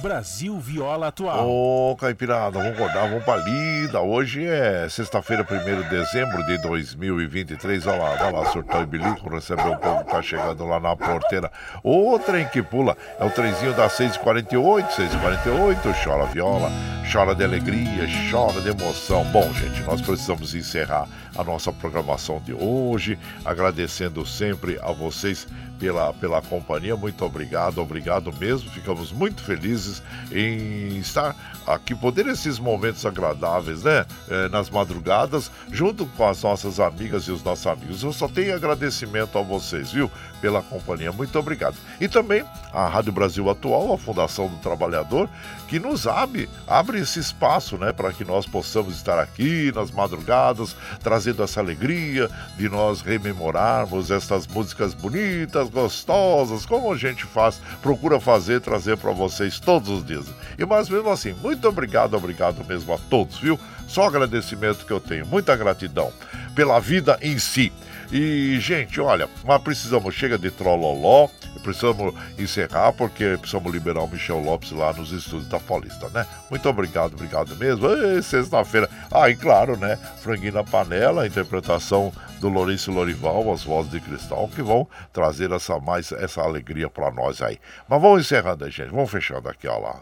[0.02, 1.48] Brasil Viola Atual.
[1.48, 4.00] Ô, Caipirada, vamos acordar, vamos pra lida.
[4.00, 7.86] Hoje é sexta-feira, 1 de dezembro de 2023.
[7.86, 10.96] Olha lá, olha lá, surtão e bilico, recebeu o povo que tá chegando lá na
[10.96, 11.48] porteira.
[11.84, 16.04] O trem que pula é o trenzinho das 6h48, 6h48.
[16.04, 16.70] Chora viola,
[17.10, 19.24] chora de alegria, chora de emoção.
[19.26, 21.06] Bom, gente, nós precisamos encerrar
[21.36, 25.46] a nossa programação de hoje, agradecendo sempre a vocês
[25.78, 26.96] pela, pela companhia.
[26.96, 28.70] Muito obrigado, obrigado mesmo.
[28.70, 30.02] Ficamos muito felizes
[30.32, 31.36] em estar
[31.66, 34.06] aqui, poder esses momentos agradáveis, né?
[34.28, 38.02] Eh, nas madrugadas, junto com as nossas amigas e os nossos amigos.
[38.02, 40.10] Eu só tenho agradecimento a vocês, viu?
[40.40, 41.12] Pela companhia.
[41.12, 41.76] Muito obrigado.
[42.00, 45.28] E também a Rádio Brasil Atual, a Fundação do Trabalhador,
[45.68, 47.92] que nos abre, abre esse espaço, né?
[47.92, 54.46] Para que nós possamos estar aqui nas madrugadas, trazendo essa alegria de nós rememorarmos estas
[54.46, 60.26] músicas bonitas, gostosas, como a gente faz, procura fazer, trazer para vocês todos os dias.
[60.58, 63.58] E mas mesmo assim, muito obrigado, obrigado mesmo a todos, viu?
[63.86, 66.12] Só agradecimento que eu tenho, muita gratidão
[66.54, 67.72] pela vida em si.
[68.12, 71.28] E, gente, olha, mas precisamos, chega de trololó,
[71.62, 76.26] precisamos encerrar porque precisamos liberar o Michel Lopes lá nos estúdios da Paulista, né?
[76.50, 77.88] Muito obrigado, obrigado mesmo.
[78.22, 78.88] Sexta-feira.
[79.10, 79.96] Ah, e claro, né?
[80.20, 85.50] Franguinho na panela, a interpretação do Lourenço Lorival, as vozes de cristal, que vão trazer
[85.50, 87.58] essa mais essa alegria para nós aí.
[87.88, 88.90] Mas vamos encerrando gente.
[88.90, 90.00] Vamos fechando aqui, ó lá.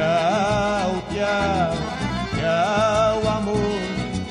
[0.00, 1.74] Tchau, tchau,
[2.34, 3.80] tchau, amor.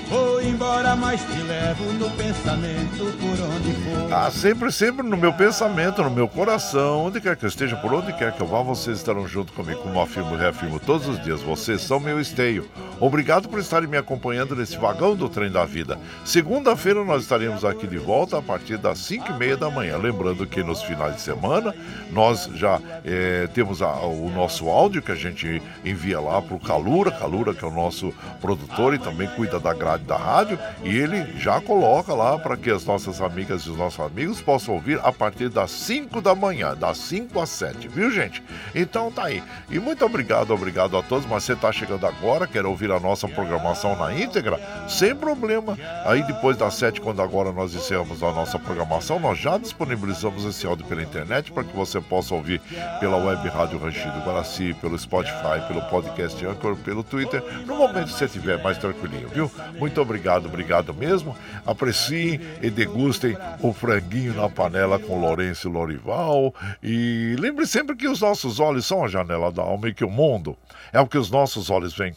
[0.10, 3.79] Vou embora, mas te levo no pensamento por onde.
[4.12, 7.94] Ah, sempre, sempre no meu pensamento, no meu coração, onde quer que eu esteja, por
[7.94, 11.24] onde quer que eu vá, vocês estarão junto comigo, como afirmo e reafirmo todos os
[11.24, 11.42] dias.
[11.42, 12.68] Vocês são meu esteio.
[13.00, 15.98] Obrigado por estarem me acompanhando nesse vagão do trem da vida.
[16.26, 19.98] Segunda-feira nós estaremos aqui de volta a partir das 5 e meia da manhã.
[19.98, 21.74] Lembrando que nos finais de semana
[22.12, 26.60] nós já eh, temos a, o nosso áudio que a gente envia lá para o
[26.60, 30.98] Calura, Calura que é o nosso produtor e também cuida da grade da rádio, e
[30.98, 35.00] ele já coloca lá para que as nossas amigas e os nossos amigos possam ouvir
[35.04, 38.44] a partir das 5 da manhã, das 5 às 7, viu gente?
[38.76, 39.42] Então tá aí.
[39.70, 43.28] E muito obrigado, obrigado a todos, mas você está chegando agora, quer ouvir a nossa
[43.28, 44.60] programação na íntegra?
[44.88, 45.78] Sem problema.
[46.06, 50.68] Aí depois das 7, quando agora nós encerramos a nossa programação, nós já disponibilizamos esse
[50.68, 52.62] áudio pela internet para que você possa ouvir
[53.00, 58.14] pela web Rádio Ranchido Guaraci, pelo Spotify, pelo podcast Anchor, pelo Twitter, no momento que
[58.14, 59.52] você estiver mais tranquilinho, viu?
[59.78, 61.36] Muito obrigado, obrigado mesmo.
[61.66, 66.54] Apreciem e degustem o franguinho na panela com Lourenço Lorival.
[66.82, 70.10] E lembre sempre que os nossos olhos são a janela da alma e que o
[70.10, 70.58] mundo
[70.92, 72.16] é o que os nossos olhos veem.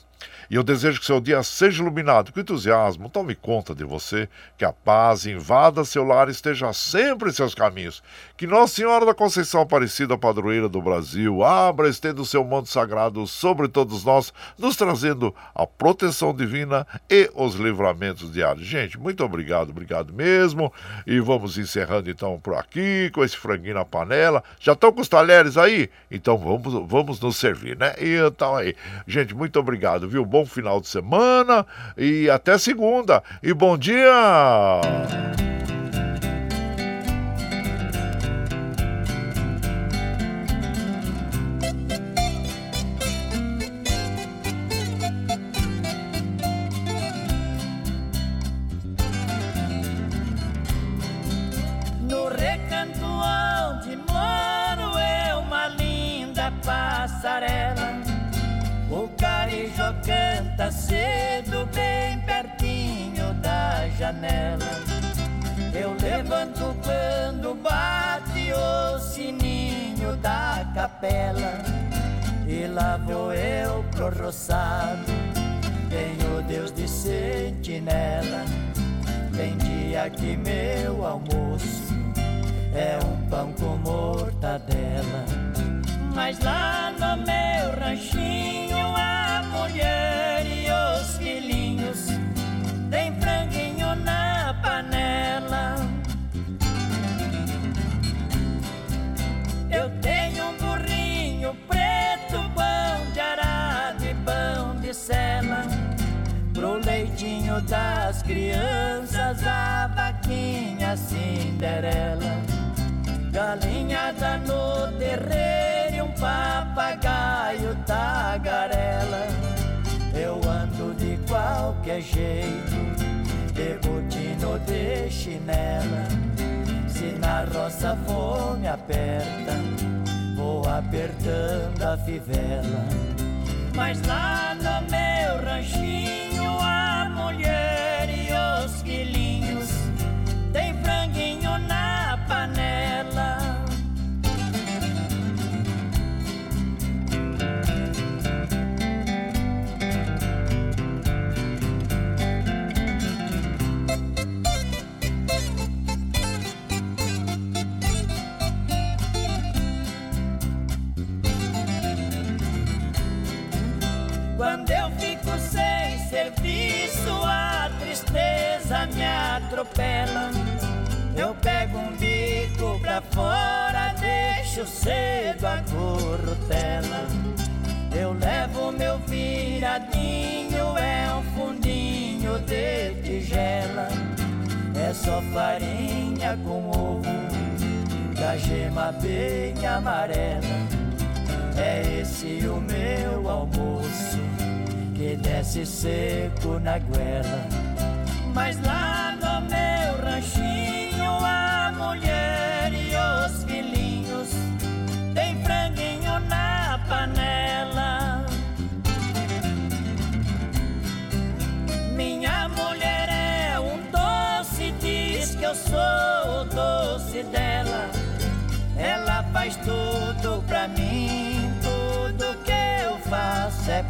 [0.51, 4.65] E eu desejo que seu dia seja iluminado, o entusiasmo tome conta de você, que
[4.65, 8.03] a paz invada seu lar e esteja sempre em seus caminhos.
[8.43, 13.25] Que Nossa Senhora da Conceição Aparecida, padroeira do Brasil, abra estenda o seu manto sagrado
[13.25, 18.67] sobre todos nós, nos trazendo a proteção divina e os livramentos diários.
[18.67, 20.73] Gente, muito obrigado, obrigado mesmo.
[21.07, 24.43] E vamos encerrando então por aqui com esse franguinho na panela.
[24.59, 25.89] Já estão com os talheres aí?
[26.11, 27.95] Então vamos, vamos nos servir, né?
[28.01, 28.75] Então aí.
[29.07, 30.27] Gente, muito obrigado, viu?
[30.27, 31.65] Bom final de semana
[31.97, 33.23] e até segunda.
[33.41, 34.11] E bom dia!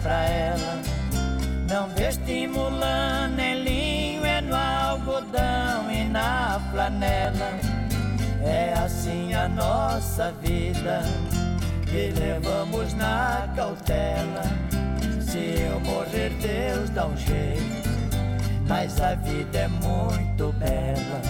[0.02, 0.82] Pra ela.
[1.70, 7.52] Não vê estimulando em linho, é no algodão e na flanela.
[8.44, 11.02] É assim a nossa vida,
[11.86, 14.42] que levamos na cautela.
[15.20, 17.88] Se eu morrer, Deus dá um jeito,
[18.68, 21.22] mas a vida é muito bela.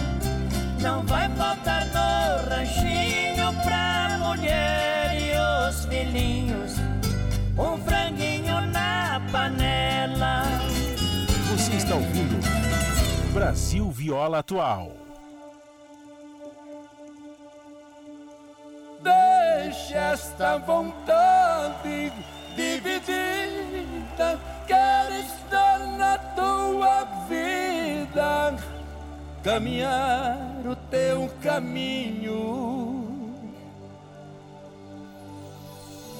[0.81, 6.75] Não vai faltar no ranchinho pra mulher e os filhinhos,
[7.57, 10.43] um franguinho na panela.
[11.51, 12.39] Você está ouvindo
[13.33, 14.91] Brasil Viola Atual.
[19.01, 22.11] Deixa esta vontade
[22.55, 28.57] dividida, quero estar na tua vida,
[29.43, 32.92] caminhar o teu caminho.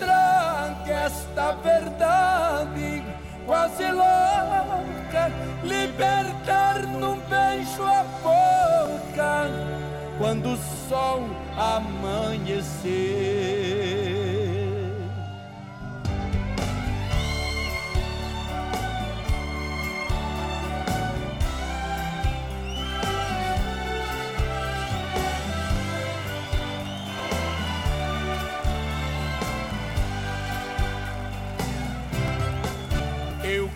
[0.04, 3.04] Traga esta verdade
[3.46, 5.32] quase louca,
[5.64, 9.50] libertar num beijo a boca
[10.18, 10.58] quando o
[10.90, 11.24] sol
[11.58, 12.84] amanhecer.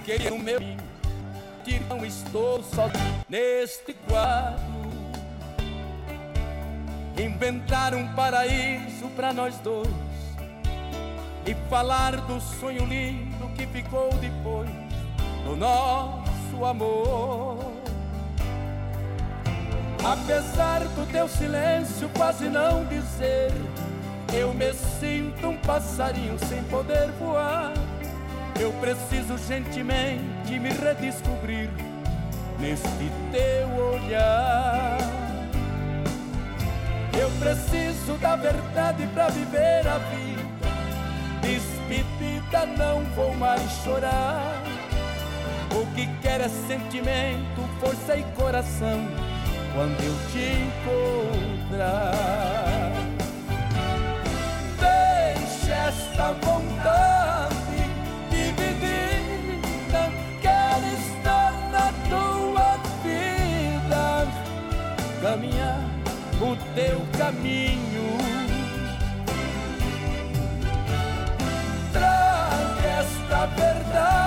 [0.08, 0.58] Eu queria no meu
[1.66, 2.90] que não estou só
[3.28, 4.64] neste quadro.
[7.22, 9.90] Inventar um paraíso para nós dois
[11.46, 14.70] e falar do sonho lindo que ficou depois
[15.44, 17.74] do nosso amor.
[20.06, 23.52] Apesar do teu silêncio quase não dizer,
[24.34, 27.74] eu me sinto um passarinho sem poder voar.
[28.60, 31.70] Eu preciso gentilmente me redescobrir
[32.60, 34.98] neste teu olhar.
[37.20, 40.48] Eu preciso da verdade para viver a vida.
[41.42, 44.64] Despedida, não vou mais chorar.
[45.72, 49.08] O que quero é sentimento, força e coração.
[49.74, 50.64] Quando eu te
[51.70, 52.12] encontrar,
[54.80, 57.07] deixa esta vontade
[65.28, 65.82] caminhar
[66.40, 68.18] o teu caminho.
[71.92, 74.27] Traga esta verdade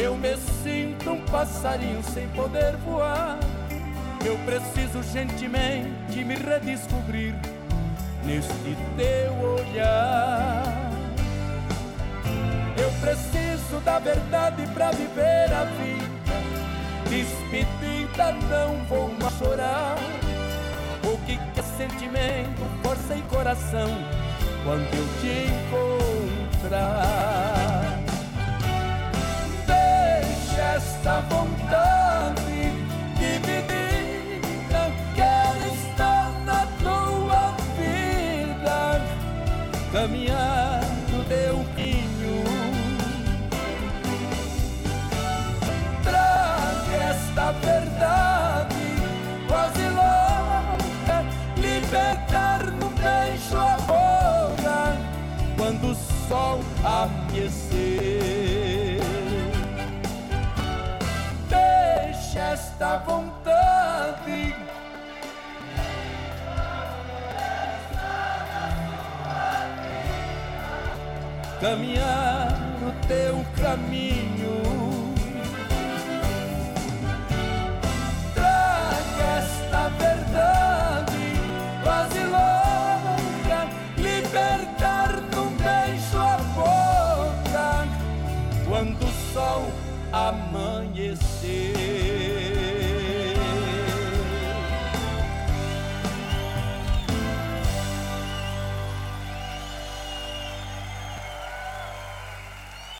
[0.00, 3.38] eu me sinto um passarinho sem poder voar.
[4.24, 7.34] Eu preciso gentilmente me redescobrir
[8.24, 10.90] neste teu olhar.
[12.78, 16.00] Eu preciso da verdade para viver a vida.
[17.08, 19.96] Despedida, não vou mais chorar.
[21.04, 23.90] O que é sentimento, força e coração
[24.64, 25.46] quando eu te
[26.62, 27.89] encontrar?
[30.76, 32.72] essa vontade
[33.18, 34.82] dividida.
[35.14, 39.02] Quero estar na tua vida,
[39.92, 42.44] caminhando teu caminho.
[46.02, 48.84] Traga esta verdade,
[49.48, 51.24] quase louca,
[51.56, 54.96] libertar no beijo a boca,
[55.56, 55.94] quando o
[56.28, 57.59] sol amanhecer.
[62.80, 64.56] Esta vontade
[71.60, 74.19] caminhar no teu caminho.